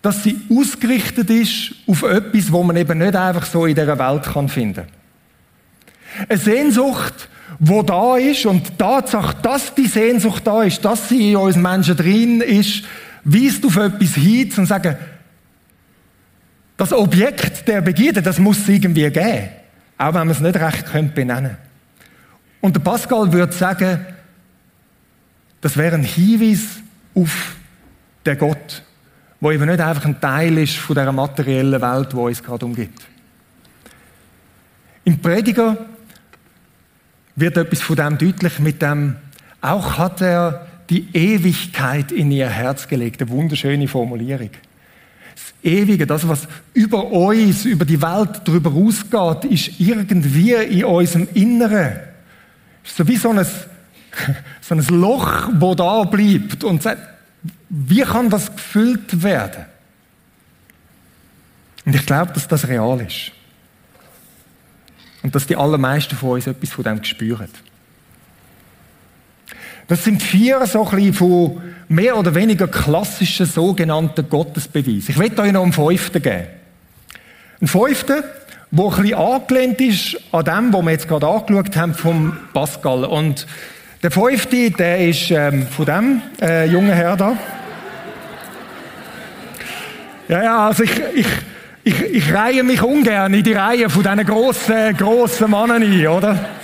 [0.02, 4.24] dass sie ausgerichtet ist auf etwas, wo man eben nicht einfach so in dieser Welt
[4.24, 4.84] kann finden.
[6.28, 7.28] Eine Sehnsucht,
[7.58, 11.56] wo da ist und die Tatsache, dass die Sehnsucht da ist, dass sie in uns
[11.56, 12.82] Menschen drin ist,
[13.24, 14.96] weist auf etwas hin und sagen,
[16.76, 19.48] das Objekt der Begierde, das muss es irgendwie geben.
[19.96, 21.56] Auch wenn man es nicht recht könnte benennen.
[22.60, 24.04] Und der Pascal würde sagen,
[25.60, 26.80] das wäre ein Hinweis
[27.14, 27.56] auf
[28.26, 28.82] den Gott,
[29.40, 33.02] wo eben nicht einfach ein Teil ist von der materiellen Welt, wo es gerade umgibt.
[35.04, 35.76] Im Prediger
[37.36, 39.16] wird etwas von dem deutlich mit dem,
[39.60, 43.20] auch hat er die Ewigkeit in ihr Herz gelegt.
[43.22, 44.50] Eine wunderschöne Formulierung.
[45.62, 52.00] Ewige, das, was über uns, über die Welt darüber ausgeht, ist irgendwie in unserem Inneren.
[52.84, 53.46] Ist so wie so ein,
[54.60, 57.00] so ein Loch, wo da bleibt und sagt,
[57.68, 59.64] wie kann das gefüllt werden?
[61.86, 63.32] Und ich glaube, dass das real ist.
[65.22, 67.48] Und dass die allermeisten von uns etwas von dem spüren.
[69.86, 75.10] Das sind vier so ein bisschen von mehr oder weniger klassischen sogenannten Gottesbeweisen.
[75.10, 76.46] Ich will euch noch einen fünften geben.
[77.60, 78.22] Ein fünften,
[78.70, 83.04] der ein bisschen angelehnt ist an dem, was wir jetzt gerade angeschaut haben vom Pascal.
[83.04, 83.46] Und
[84.02, 87.36] der fünfte, der ist ähm, von dem äh, jungen Herr da.
[90.28, 91.26] Ja, ja, also ich, ich,
[91.84, 96.63] ich, ich reihe mich ungern in die Reihe von diesen grossen, grossen Männern ein, oder?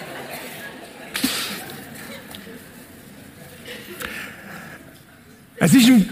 [5.62, 6.08] Es ist ein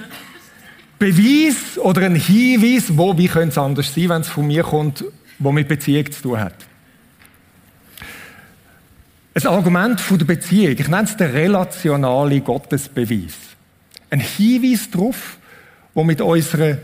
[0.98, 5.04] Beweis oder ein Hinweis, wo, wie könnte es anders sein, wenn es von mir kommt,
[5.38, 6.54] wo mit Beziehung zu tun hat.
[9.32, 13.34] Ein Argument von der Beziehung, ich nenne es den relationalen Gottesbeweis.
[14.10, 15.38] Ein Hinweis darauf,
[15.94, 16.78] wo mit unseren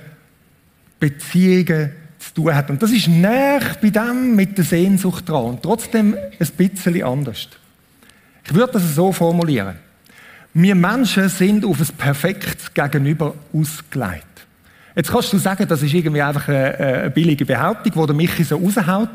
[0.98, 2.70] Beziehungen zu tun hat.
[2.70, 7.48] Und das ist näher bei dem mit der Sehnsucht dran und trotzdem ein bisschen anders.
[8.46, 9.76] Ich würde das so formulieren.
[10.56, 14.24] Wir Menschen sind auf ein perfektes Gegenüber ausgelegt.
[14.94, 18.44] Jetzt kannst du sagen, das ist irgendwie einfach eine, eine billige Behauptung, die der Michi
[18.44, 19.08] so raushaut.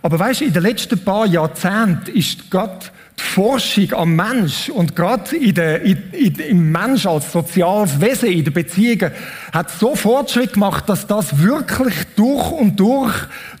[0.00, 2.86] Aber weißt du, in den letzten paar Jahrzehnten ist gerade
[3.18, 8.28] die Forschung am Mensch und gerade in der, in, in, im Mensch als soziales Wesen,
[8.28, 9.10] in den Beziehungen,
[9.52, 13.12] hat so Fortschritt gemacht, dass das wirklich durch und durch,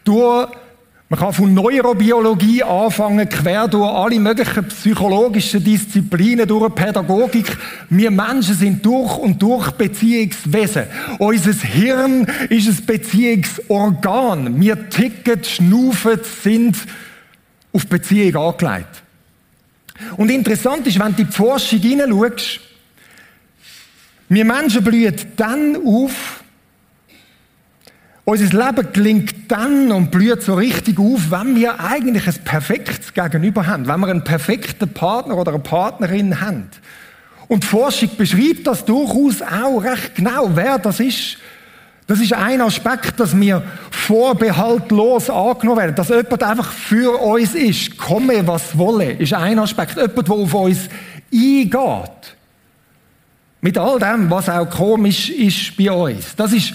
[0.04, 0.46] durch
[1.08, 7.56] man kann von Neurobiologie anfangen, quer durch alle möglichen psychologischen Disziplinen, durch Pädagogik.
[7.88, 10.86] Wir Menschen sind durch und durch Beziehungswesen.
[11.20, 14.60] Unser Hirn ist ein Beziehungsorgan.
[14.60, 16.76] Wir ticken, schnaufen, sind
[17.72, 19.02] auf Beziehung angelegt.
[20.16, 22.60] Und interessant ist, wenn du in die Forschung hineinschaust,
[24.28, 26.42] wir Menschen blühen dann auf,
[28.26, 33.68] unser Leben gelingt dann und blüht so richtig auf, wenn wir eigentlich ein perfektes Gegenüber
[33.68, 36.68] haben, wenn wir einen perfekten Partner oder eine Partnerin haben.
[37.46, 41.38] Und die Forschung beschreibt das durchaus auch recht genau, wer das ist.
[42.08, 43.62] Das ist ein Aspekt, dass wir
[43.92, 45.94] vorbehaltlos angenommen werden.
[45.94, 49.96] Dass jemand einfach für uns ist, komme was wolle, ist ein Aspekt.
[49.96, 50.88] Jemand, der auf uns
[51.32, 52.36] eingeht.
[53.60, 56.34] Mit all dem, was auch komisch ist bei uns.
[56.34, 56.74] Das ist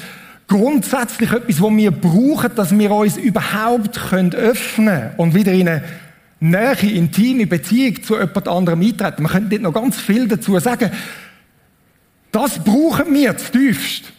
[0.51, 5.83] grundsätzlich etwas, was wir brauchen, dass wir uns überhaupt öffnen können und wieder in eine
[6.41, 9.23] nähe, intime Beziehung zu jemand anderem eintreten.
[9.23, 10.91] Man könnte nicht noch ganz viel dazu sagen.
[12.33, 14.11] Das brauchen wir zutiefst.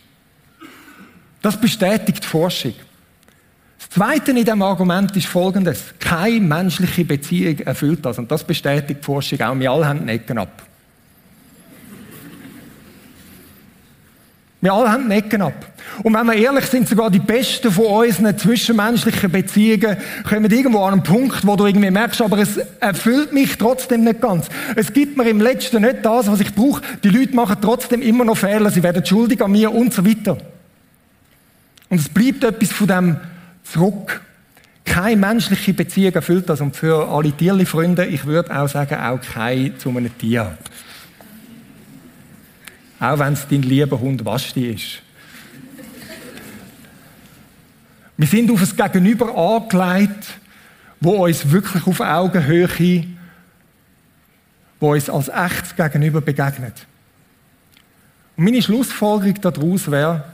[1.42, 2.74] Das bestätigt die Forschung.
[3.78, 5.92] Das Zweite in diesem Argument ist folgendes.
[5.98, 8.18] Keine menschliche Beziehung erfüllt das.
[8.18, 9.58] Und das bestätigt die Forschung auch.
[9.58, 10.62] Wir alle haben Ecken ab.
[14.62, 15.66] Wir alle haben Ecken ab.
[16.04, 20.92] Und wenn wir ehrlich sind, sogar die besten von unseren zwischenmenschlichen Beziehungen kommen irgendwo an
[20.92, 24.46] einen Punkt, wo du irgendwie merkst, aber es erfüllt mich trotzdem nicht ganz.
[24.76, 26.80] Es gibt mir im Letzten nicht das, was ich brauche.
[27.02, 30.38] Die Leute machen trotzdem immer noch Fehler, sie werden schuldig an mir und so weiter.
[31.88, 33.16] Und es bleibt etwas von dem
[33.64, 34.20] zurück.
[34.84, 36.60] Keine menschliche Beziehung erfüllt das.
[36.60, 40.56] Und für alle Tierli-Freunde, ich würde auch sagen, auch kein zu einem Tier.
[43.02, 45.02] Auch wenn es dein lieber Hund Wasti ist.
[48.16, 50.24] Wir sind auf ein Gegenüber angelegt,
[51.00, 53.08] wo uns wirklich auf Augenhöhe,
[54.78, 56.86] wo uns als echtes Gegenüber begegnet.
[58.36, 60.24] Und meine Schlussfolgerung daraus wäre,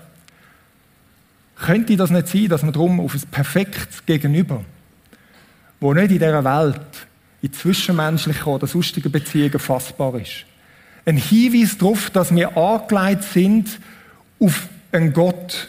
[1.57, 4.63] könnte das nicht sein, dass man darum auf ein perfektes Gegenüber,
[5.81, 7.07] wo nicht in dieser Welt
[7.41, 10.45] in zwischenmenschlichen oder sonstigen Beziehungen fassbar ist,
[11.09, 13.81] ein Hinweis darauf, dass wir angelegt sind
[14.39, 15.69] auf einen Gott.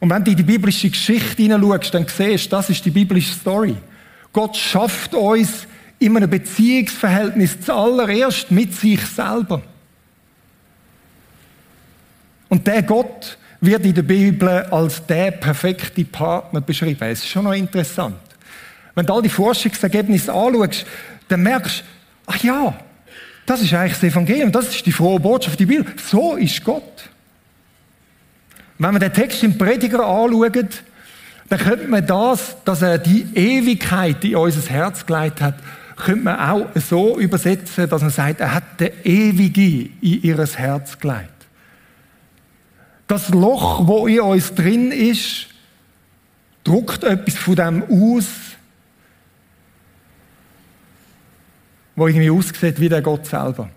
[0.00, 3.32] Und wenn du in die biblische Geschichte hineinschaust, dann siehst du, das ist die biblische
[3.32, 3.74] Story.
[4.34, 5.66] Gott schafft uns
[5.98, 9.62] in einem Beziehungsverhältnis zuallererst mit sich selber.
[12.50, 17.08] Und der Gott wird in der Bibel als der perfekte Partner beschrieben.
[17.08, 18.16] Es ist schon noch interessant.
[18.94, 20.84] Wenn du all die Forschungsergebnisse anschaust,
[21.28, 21.84] dann merkst du,
[22.26, 22.78] ach ja,
[23.46, 25.86] das ist eigentlich das Evangelium, das ist die frohe Botschaft, die Bibel.
[26.04, 27.08] So ist Gott.
[28.78, 30.68] Wenn wir den Text im Prediger anschauen,
[31.48, 35.54] dann könnte man das, dass er die Ewigkeit in unser Herz gelegt hat,
[35.96, 40.98] könnte man auch so übersetzen, dass man sagt, er hat den Ewige in ihr Herz
[40.98, 41.30] gelegt.
[43.06, 45.46] Das Loch, wo in uns drin ist,
[46.64, 48.26] druckt etwas von dem aus,
[51.96, 53.70] wo irgendwie aussieht wie der Gott selber.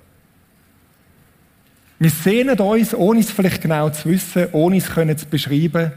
[1.98, 5.92] Wir sehnen uns, ohne es vielleicht genau zu wissen, ohne es können zu beschreiben,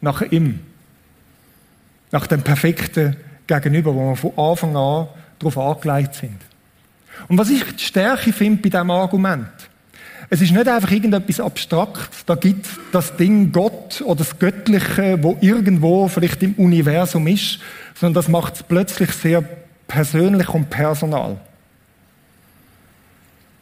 [0.00, 0.60] nach ihm.
[2.12, 6.38] Nach dem perfekten Gegenüber, wo wir von Anfang an darauf angelegt sind.
[7.28, 9.48] Und was ich die Stärke finde bei diesem Argument,
[10.32, 15.36] es ist nicht einfach irgendetwas Abstraktes, da gibt das Ding Gott oder das Göttliche, wo
[15.40, 17.58] irgendwo vielleicht im Universum ist,
[17.94, 19.42] sondern das macht es plötzlich sehr
[19.88, 21.36] persönlich und personal.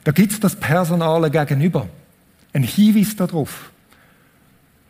[0.09, 1.87] Da gibt es das Personale gegenüber.
[2.55, 3.71] Ein Hinweis darauf.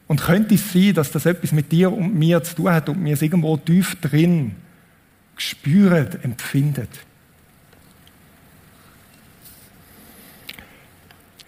[0.07, 3.03] Und könnte es sein, dass das etwas mit dir und mir zu tun hat und
[3.03, 4.55] mir es irgendwo tief drin
[5.37, 6.91] spürt, empfindet?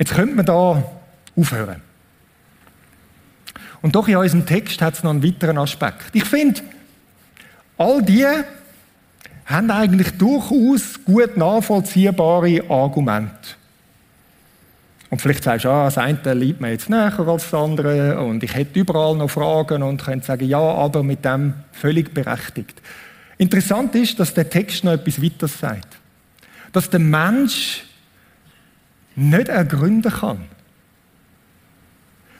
[0.01, 0.83] Jetzt könnte man da
[1.37, 1.81] aufhören.
[3.83, 6.07] Und doch in unserem Text hat es noch einen weiteren Aspekt.
[6.13, 6.61] Ich finde,
[7.79, 8.27] all die
[9.47, 13.60] haben eigentlich durchaus gut nachvollziehbare Argumente.
[15.11, 18.45] Und vielleicht sagst du, ah, das eine liebt mir jetzt näher als das andere und
[18.45, 22.81] ich hätte überall noch Fragen und könnte sagen, ja, aber mit dem völlig berechtigt.
[23.37, 25.97] Interessant ist, dass der Text noch etwas weiteres sagt.
[26.73, 27.85] Dass der Mensch
[29.17, 30.45] nicht ergründen kann.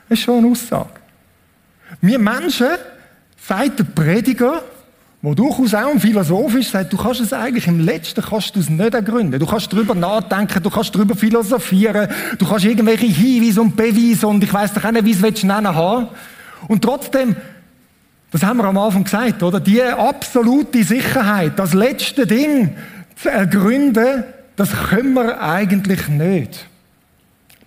[0.07, 0.91] Das ist schon eine Aussage.
[1.99, 2.67] Wir Menschen,
[3.37, 4.63] sagt der Prediger,
[5.21, 8.59] wo durchaus auch ein Philosoph ist, sagt, du kannst es eigentlich im Letzten kannst du
[8.59, 9.39] es nicht ergründen.
[9.39, 12.07] Du kannst darüber nachdenken, du kannst darüber philosophieren,
[12.39, 15.43] du kannst irgendwelche Hinweise und Beweise und ich weiß doch auch nicht, wie es willst
[15.43, 16.07] nennen haben.
[16.67, 17.35] Und trotzdem,
[18.31, 19.59] das haben wir am Anfang gesagt, oder?
[19.59, 22.75] Die absolute Sicherheit, das letzte Ding
[23.15, 24.23] zu ergründen,
[24.55, 26.65] das können wir eigentlich nicht.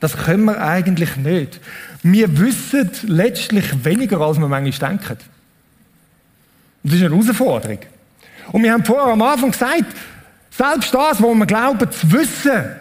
[0.01, 1.61] Das können wir eigentlich nicht.
[2.03, 5.19] Wir wissen letztlich weniger, als wir manchmal denken.
[6.85, 7.78] Das ist eine Herausforderung.
[8.53, 9.87] Und wir haben vorher am Anfang gesagt,
[10.51, 12.76] selbst das, was wir glauben zu wissen,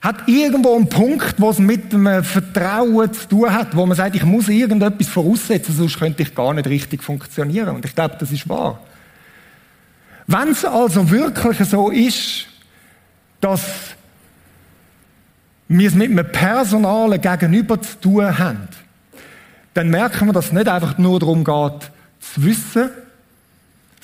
[0.00, 4.14] hat irgendwo einen Punkt, wo es mit dem Vertrauen zu tun hat, wo man sagt,
[4.14, 7.76] ich muss irgendetwas voraussetzen, sonst könnte ich gar nicht richtig funktionieren.
[7.76, 8.80] Und ich glaube, das ist wahr.
[10.26, 12.46] Wenn es also wirklich so ist,
[13.40, 13.62] dass
[15.68, 18.68] wir es mit einem personalen Gegenüber zu tun haben,
[19.72, 21.90] dann merken wir, dass es nicht einfach nur darum geht,
[22.20, 22.90] zu wissen,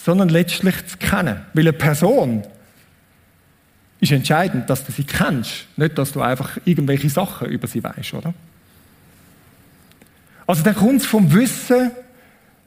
[0.04, 1.42] sondern letztlich zu kennen.
[1.52, 2.42] Weil eine Person
[4.00, 8.14] ist entscheidend, dass du sie kennst, nicht, dass du einfach irgendwelche Sachen über sie weißt,
[8.14, 8.32] oder?
[10.46, 11.90] Also dann kommt es vom Wissen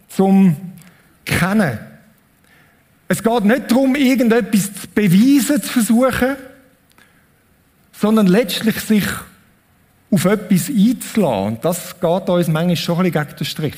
[0.08, 0.56] zum
[1.26, 1.80] Kennen.
[3.08, 6.36] Es geht nicht darum, irgendetwas zu beweisen, zu versuchen,
[7.92, 9.06] sondern letztlich sich
[10.12, 11.46] auf etwas einzulassen.
[11.48, 13.76] Und das geht uns manchmal schon ein bisschen gegen den Strich.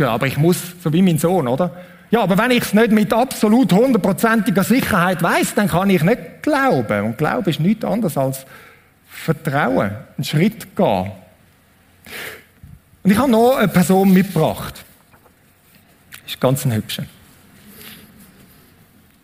[0.00, 1.74] Aber ich muss, so wie mein Sohn, oder?
[2.12, 6.42] Ja, aber wenn ich es nicht mit absolut hundertprozentiger Sicherheit weiß, dann kann ich nicht
[6.42, 7.06] glauben.
[7.06, 8.44] Und Glauben ist nichts anderes als
[9.08, 11.10] Vertrauen, einen Schritt gehen.
[13.02, 14.84] Und ich habe noch eine Person mitgebracht.
[16.26, 17.04] Ist ganz ein hübscher.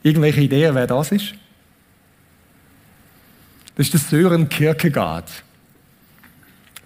[0.03, 1.35] Irgendwelche Ideen, wer das ist?
[3.77, 5.31] Das ist der Sören Kierkegaard.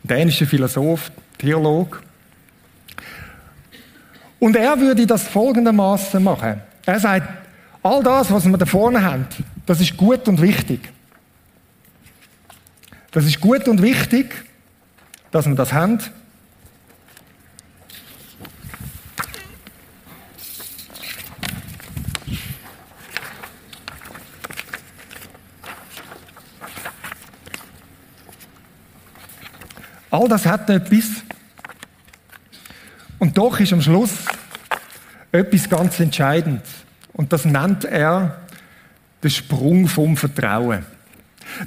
[0.03, 1.99] Dänischer Philosoph, Theologe.
[4.43, 6.61] Und er würde das folgendermaßen machen.
[6.85, 7.29] Er sagt,
[7.81, 9.29] all das, was wir da vorne haben,
[9.67, 10.81] das ist gut und wichtig.
[13.13, 14.35] Das ist gut und wichtig,
[15.31, 16.01] dass wir das haben.
[30.11, 31.23] All das hat etwas.
[33.33, 34.11] Und doch ist am Schluss
[35.33, 36.69] etwas ganz Entscheidendes.
[37.15, 38.43] Und das nennt er
[39.23, 40.85] den Sprung vom Vertrauen.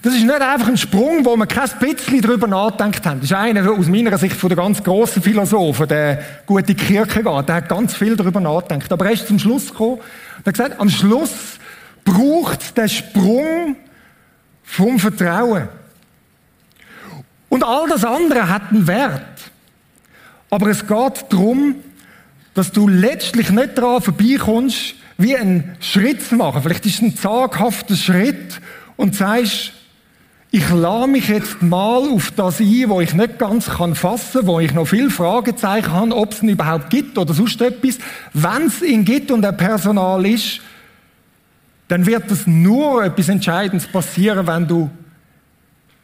[0.03, 3.19] Das ist nicht einfach ein Sprung, wo man kein bisschen darüber nachdenkt haben.
[3.19, 7.49] Das ist einer aus meiner Sicht von der ganz grossen Philosophen, der gute Kierkegaard.
[7.49, 8.93] Der hat ganz viel darüber nachgedacht.
[8.93, 10.01] Aber er ist zum Schluss gekommen
[10.37, 11.57] und hat gesagt, am Schluss
[12.03, 13.75] braucht den Sprung
[14.61, 15.67] vom Vertrauen.
[17.49, 19.34] Und all das andere hat einen Wert.
[20.49, 21.75] Aber es geht darum,
[22.53, 26.61] dass du letztlich nicht daran vorbeikommst, wie einen Schritt zu machen.
[26.61, 28.61] Vielleicht ist es ein zaghafter Schritt
[28.95, 29.73] und sagst,
[30.51, 34.61] ich lade mich jetzt mal auf das ein, wo ich nicht ganz kann fassen, wo
[34.61, 37.97] ich noch viel Fragezeichen habe, ob es ihn überhaupt gibt oder sonst etwas.
[38.33, 40.61] Wenn es ihn gibt und er Personal ist,
[41.89, 44.89] dann wird es nur etwas Entscheidendes passieren, wenn du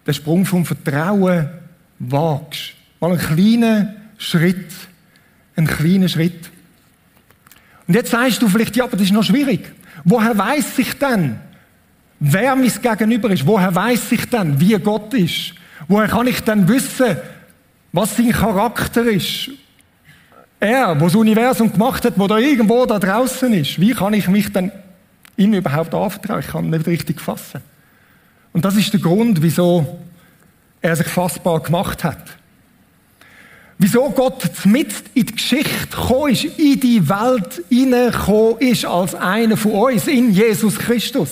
[0.05, 1.49] den Sprung vom Vertrauen
[1.99, 2.73] wagst.
[2.99, 4.71] Mal einen kleinen Schritt.
[5.55, 6.49] Einen kleinen Schritt.
[7.87, 9.71] Und jetzt sagst du vielleicht, ja, aber das ist noch schwierig.
[10.03, 11.39] Woher weiß ich denn,
[12.19, 13.45] wer mein Gegenüber ist?
[13.45, 15.55] Woher weiß ich denn, wie Gott ist?
[15.87, 17.17] Woher kann ich denn wissen,
[17.91, 19.49] was sein Charakter ist?
[20.59, 23.81] Er, wo das Universum gemacht hat, wo da irgendwo da draußen ist.
[23.81, 24.71] Wie kann ich mich denn
[25.35, 26.41] ihm überhaupt anvertrauen?
[26.41, 27.61] Ich kann nicht richtig fassen.
[28.53, 29.99] Und das ist der Grund, wieso
[30.79, 32.37] er sich fassbar gemacht hat.
[33.83, 39.57] Wieso Gott mit in die Geschichte gekommen ist, in die Welt hineingekommen ist als einer
[39.57, 41.29] von uns, in Jesus Christus.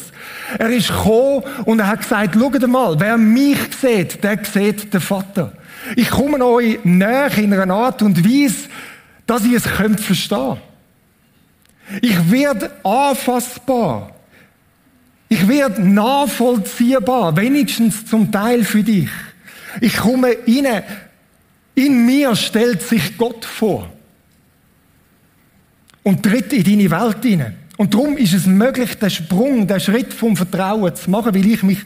[0.57, 4.99] Er ist gekommen und er hat gesagt, schaut mal, wer mich sieht, der sieht den
[4.99, 5.53] Vater.
[5.95, 8.67] Ich komme euch näher in einer Art und Weise,
[9.27, 10.57] dass ihr es könnt verstehen.
[12.01, 14.09] Ich werde anfassbar.
[15.27, 19.09] Ich werde nachvollziehbar, wenigstens zum Teil für dich.
[19.81, 20.83] Ich komme rein.
[21.79, 23.89] In mir stellt sich Gott vor
[26.03, 27.55] und tritt in deine Welt hinein.
[27.77, 31.63] Und darum ist es möglich, den Sprung, den Schritt vom Vertrauen zu machen, weil ich
[31.63, 31.79] mich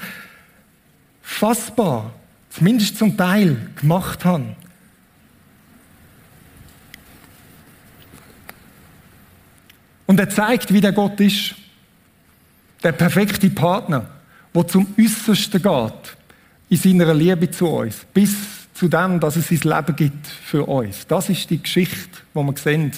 [1.21, 2.11] fassbar,
[2.49, 4.55] zumindest zum Teil, gemacht habe.
[10.07, 11.53] Und er zeigt, wie der Gott ist.
[12.81, 14.09] Der perfekte Partner,
[14.55, 16.17] der zum Äußersten geht
[16.67, 21.07] in seiner Liebe zu uns, bis zu dem, dass es sein Leben gibt für uns.
[21.07, 22.91] Das ist die Geschichte, die wir sehen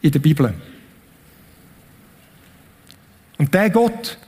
[0.00, 0.54] in der Bibel.
[3.38, 4.18] Und der Gott,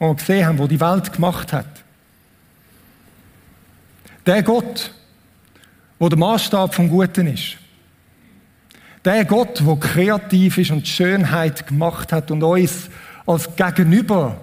[0.00, 1.84] den wir gesehen haben, der die Welt gemacht hat,
[4.24, 4.92] der Gott,
[5.98, 7.56] wo der Maßstab vom Guten ist,
[9.04, 12.88] der Gott, der kreativ ist und Schönheit gemacht hat und uns
[13.26, 14.40] als Gegenüber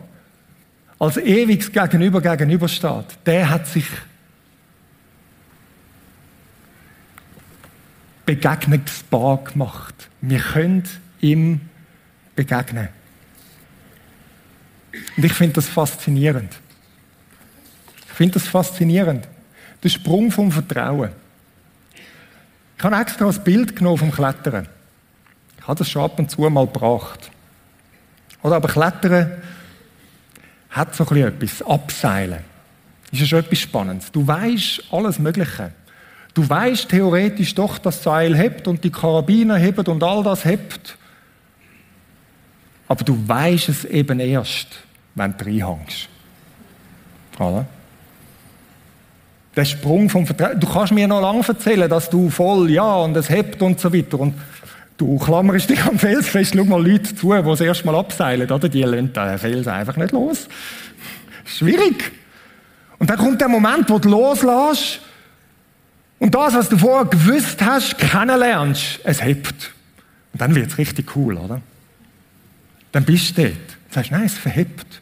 [1.04, 3.86] als ewiges Gegenüber gegenübersteht, der hat sich
[8.26, 10.10] begegnungsbar gemacht.
[10.22, 10.84] Wir können
[11.20, 11.62] ihm
[12.36, 12.90] begegnen.
[15.18, 16.54] Und ich finde das faszinierend.
[18.08, 19.28] Ich finde das faszinierend.
[19.84, 21.12] Der Sprung vom Vertrauen.
[22.78, 24.68] Ich habe extra ein Bild genommen vom Klettern.
[25.60, 27.32] Ich habe das schon ab und zu mal gebracht.
[28.42, 29.42] Oder aber Klettern
[30.70, 31.62] hat so ein etwas.
[31.62, 32.44] Abseilen.
[33.12, 34.12] Ist ja schon etwas Spannendes.
[34.12, 35.72] Du weißt alles Mögliche.
[36.34, 40.46] Du weißt theoretisch doch, dass das Seil hebt und die Karabiner hebt und all das
[40.46, 40.98] hebt.
[42.88, 44.68] Aber du weißt es eben erst,
[45.16, 46.10] wenn du reinhängst.
[47.40, 47.66] Oder?
[49.56, 50.60] Der Sprung vom Vertrauen.
[50.60, 53.94] Du kannst mir noch lange erzählen, dass du voll, ja, und es hebt und so
[53.94, 54.20] weiter.
[54.20, 54.34] Und
[54.98, 58.50] du klammerst dich am Fels fest, schau mal Leute zu, die das erste Mal abseilen,
[58.50, 58.68] oder?
[58.68, 60.48] Die lassen den Fels einfach nicht los.
[61.46, 62.12] Schwierig.
[62.98, 65.02] Und dann kommt der Moment, wo du loslässt
[66.24, 69.74] und das, was du vorher gewusst hast, kennenlernst, es hebt.
[70.32, 71.60] Und dann wird es richtig cool, oder?
[72.94, 73.52] Dann bist du dort.
[73.52, 75.02] Und sagst, nein, es verhebt.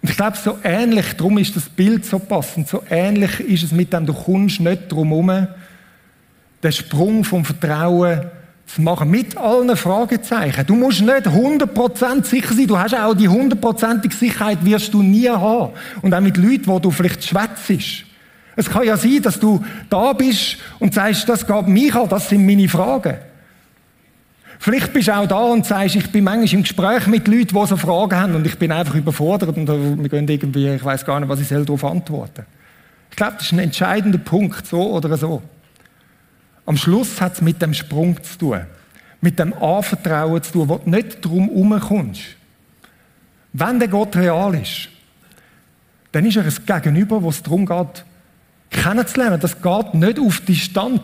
[0.00, 3.72] Und ich glaube, so ähnlich, darum ist das Bild so passend, so ähnlich ist es
[3.72, 5.48] mit dem, du kommst nicht drum herum,
[6.62, 8.22] den Sprung vom Vertrauen
[8.64, 10.66] zu machen, mit allen Fragezeichen.
[10.66, 15.28] Du musst nicht 100% sicher sein, du hast auch die hundertprozentige Sicherheit, wirst du nie
[15.28, 15.74] haben.
[16.00, 18.07] Und auch mit Leuten, wo du vielleicht schwätzt.
[18.58, 22.28] Es kann ja sein, dass du da bist und sagst, das geht mich an, das
[22.28, 23.16] sind meine Fragen.
[24.58, 27.66] Vielleicht bist du auch da und sagst, ich bin manchmal im Gespräch mit Leuten, die
[27.66, 31.20] so Fragen haben und ich bin einfach überfordert und wir gehen irgendwie, ich weiß gar
[31.20, 32.46] nicht, was ich darauf antworten
[33.10, 35.40] Ich glaube, das ist ein entscheidender Punkt, so oder so.
[36.66, 38.62] Am Schluss hat es mit dem Sprung zu tun,
[39.20, 42.22] mit dem Anvertrauen zu tun, wo du nicht drum herumkommst.
[43.52, 44.88] Wenn der Gott real ist,
[46.10, 48.04] dann ist er ein Gegenüber, wo es darum geht,
[48.70, 49.40] kennenzulernen.
[49.40, 51.02] Das geht nicht auf Distanz,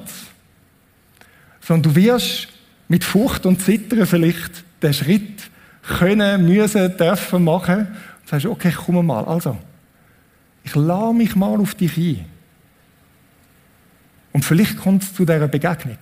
[1.60, 2.48] sondern du wirst
[2.88, 5.50] mit Furcht und Zittern vielleicht den Schritt
[5.82, 7.88] können, müssen, dürfen machen
[8.20, 9.56] und sagst, okay, komm mal, also,
[10.62, 12.24] ich lade mich mal auf dich ein.
[14.32, 15.98] Und vielleicht kommt es zu dieser Begegnung.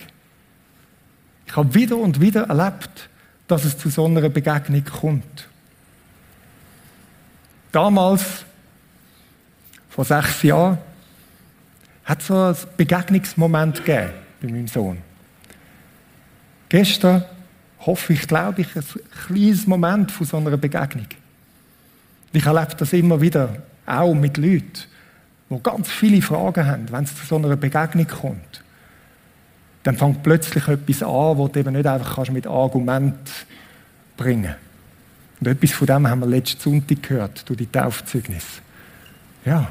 [1.45, 3.09] Ich habe wieder und wieder erlebt,
[3.47, 5.47] dass es zu so einer Begegnung kommt.
[7.71, 8.45] Damals,
[9.89, 10.77] vor sechs Jahren,
[12.05, 14.97] hat so einen Begegnungsmoment gegeben bei meinem Sohn.
[16.69, 17.23] Gestern
[17.79, 18.83] hoffe ich, glaube ich, ein
[19.27, 21.07] kleines Moment von so einer Begegnung.
[22.31, 24.71] Ich erlebe das immer wieder, auch mit Leuten,
[25.49, 28.63] die ganz viele Fragen haben, wenn es zu so einer Begegnung kommt.
[29.83, 33.29] Dann fängt plötzlich etwas an, wo du eben nicht einfach mit Argument
[34.17, 34.59] bringen kannst.
[35.41, 38.45] Und etwas von dem haben wir letzten Sonntag gehört, durch die Taufzeugnis.
[39.45, 39.67] Ja,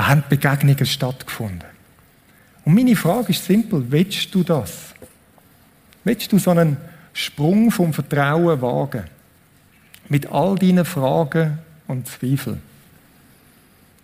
[0.00, 1.68] da haben Begegnungen stattgefunden.
[2.64, 4.94] Und meine Frage ist simpel, willst du das?
[6.04, 6.78] Willst du so einen
[7.12, 9.04] Sprung vom Vertrauen wagen?
[10.08, 12.62] Mit all deinen Fragen und Zweifeln.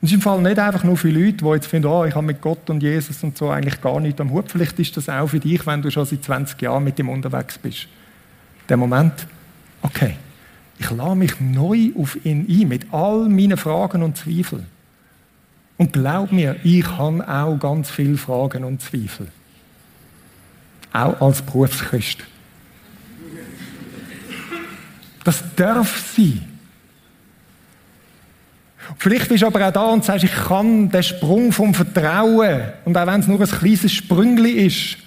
[0.03, 2.27] Das ist im Fall nicht einfach nur für Leute, die jetzt finden, oh, ich habe
[2.27, 4.53] mit Gott und Jesus und so eigentlich gar nichts am Hut.
[4.53, 7.57] Vielleicht ist das auch für dich, wenn du schon seit 20 Jahren mit ihm unterwegs
[7.57, 7.89] bist.
[8.69, 9.27] Der Moment,
[9.81, 10.17] okay,
[10.79, 14.76] ich lade mich neu auf ihn ein, mit all meinen Fragen und Zweifeln.
[15.79, 19.29] Und glaub mir, ich habe auch ganz viele Fragen und Zweifel.
[20.93, 22.19] Auch als Berufschrist.
[25.25, 26.43] Das darf sein.
[28.99, 32.97] Vielleicht bist du aber auch da und sagst, ich kann den Sprung vom Vertrauen, und
[32.97, 34.99] auch wenn es nur ein kleines Sprüngli ist,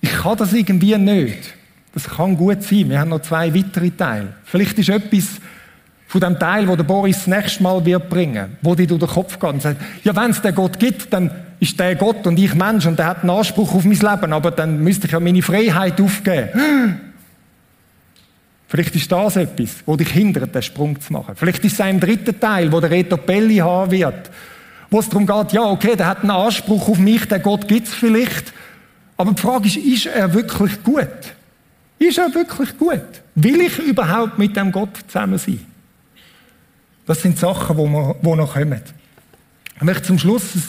[0.00, 1.54] ich kann das irgendwie nicht.
[1.92, 2.88] Das kann gut sein.
[2.88, 4.34] Wir haben noch zwei weitere Teile.
[4.44, 5.28] Vielleicht ist etwas
[6.12, 9.08] von dem Teil, wo der Boris das nächste Mal wird bringen, wo dir durch den
[9.08, 12.38] Kopf geht und sagt, ja, wenn es den Gott gibt, dann ist der Gott und
[12.38, 15.20] ich Mensch und der hat einen Anspruch auf mein Leben, aber dann müsste ich ja
[15.20, 16.50] meine Freiheit aufgeben.
[18.68, 21.34] Vielleicht ist das etwas, wo dich hindert, den Sprung zu machen.
[21.34, 24.30] Vielleicht ist es ein dritter Teil, wo der Reto Belli haben wird,
[24.90, 27.86] wo es darum geht, ja, okay, der hat einen Anspruch auf mich, der Gott gibt
[27.86, 28.52] es vielleicht,
[29.16, 31.08] aber die Frage ist, ist er wirklich gut?
[31.98, 33.00] Ist er wirklich gut?
[33.34, 35.71] Will ich überhaupt mit dem Gott zusammen sein?
[37.06, 38.82] Das sind Sachen, die, wir, die noch kommen.
[39.76, 40.62] Ich möchte zum Schluss ein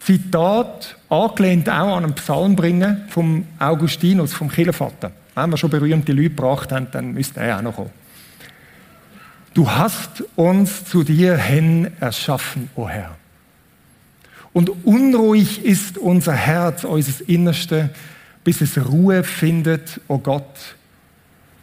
[0.00, 5.12] Zitat, angelehnt auch an einen Psalm bringen, vom Augustinus, vom Kirchenvater.
[5.34, 7.90] Wenn wir schon berühmte Leute gebracht haben, dann müsste er auch noch kommen.
[9.54, 13.16] Du hast uns zu dir hin erschaffen, o oh Herr.
[14.52, 17.90] Und unruhig ist unser Herz, unser Innerste,
[18.44, 20.76] bis es Ruhe findet, o oh Gott,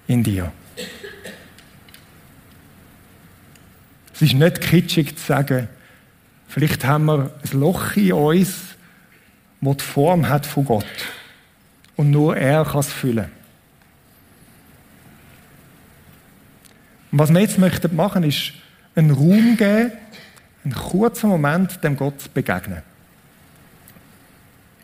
[0.08, 0.52] in dir.
[4.18, 5.68] Es ist nicht kitschig zu sagen,
[6.48, 8.50] vielleicht haben wir ein Loch in uns,
[9.62, 10.86] das die Form hat von Gott.
[11.96, 13.30] Und nur er kann es füllen.
[17.12, 18.54] Und was wir jetzt möchten machen, ist
[18.96, 19.92] einen Raum geben,
[20.64, 22.82] einen kurzen Moment dem Gott zu begegnen.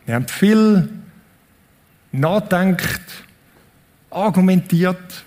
[0.05, 0.89] Wir haben viel
[2.11, 3.01] nachdenkt,
[4.11, 5.23] argumentiert,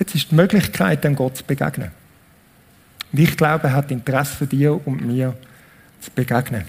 [0.00, 1.90] Jetzt ist die Möglichkeit, dem Gott zu begegnen.
[3.12, 5.36] Und ich glaube, er hat Interesse, dir und mir
[6.00, 6.64] zu begegnen.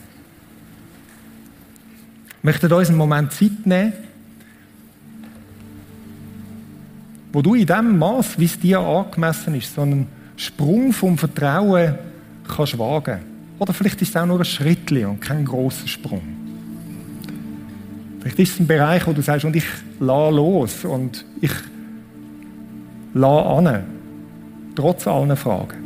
[2.42, 3.94] Wir möchten uns einen Moment Zeit nehmen,
[7.32, 11.96] wo du in dem Maß, wie es dir angemessen ist, so einen Sprung vom Vertrauen
[12.54, 13.20] kannst wagen.
[13.60, 16.22] Oder vielleicht ist es auch nur ein Schritt und kein großer Sprung.
[18.20, 19.66] Vielleicht ist es ein Bereich, wo du sagst, und ich
[20.02, 21.52] la los und ich
[23.14, 23.84] an,
[24.76, 25.82] trotz allen Fragen.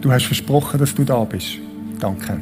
[0.00, 1.58] Du hast versprochen, dass du da bist.
[2.00, 2.40] Danke.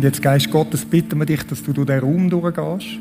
[0.00, 2.98] Jetzt, Geist Gottes, bitten wir dich, dass du durch den Raum durchgehst.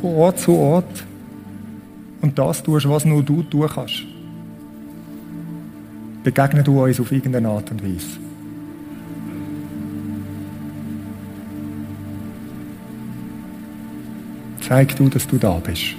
[0.00, 1.04] Von Ort zu Ort.
[2.20, 4.04] Und das tust, was nur du tun kannst.
[6.24, 8.18] Begegne du uns auf irgendeine Art und Weise.
[14.60, 15.94] Zeig du, dass du da bist.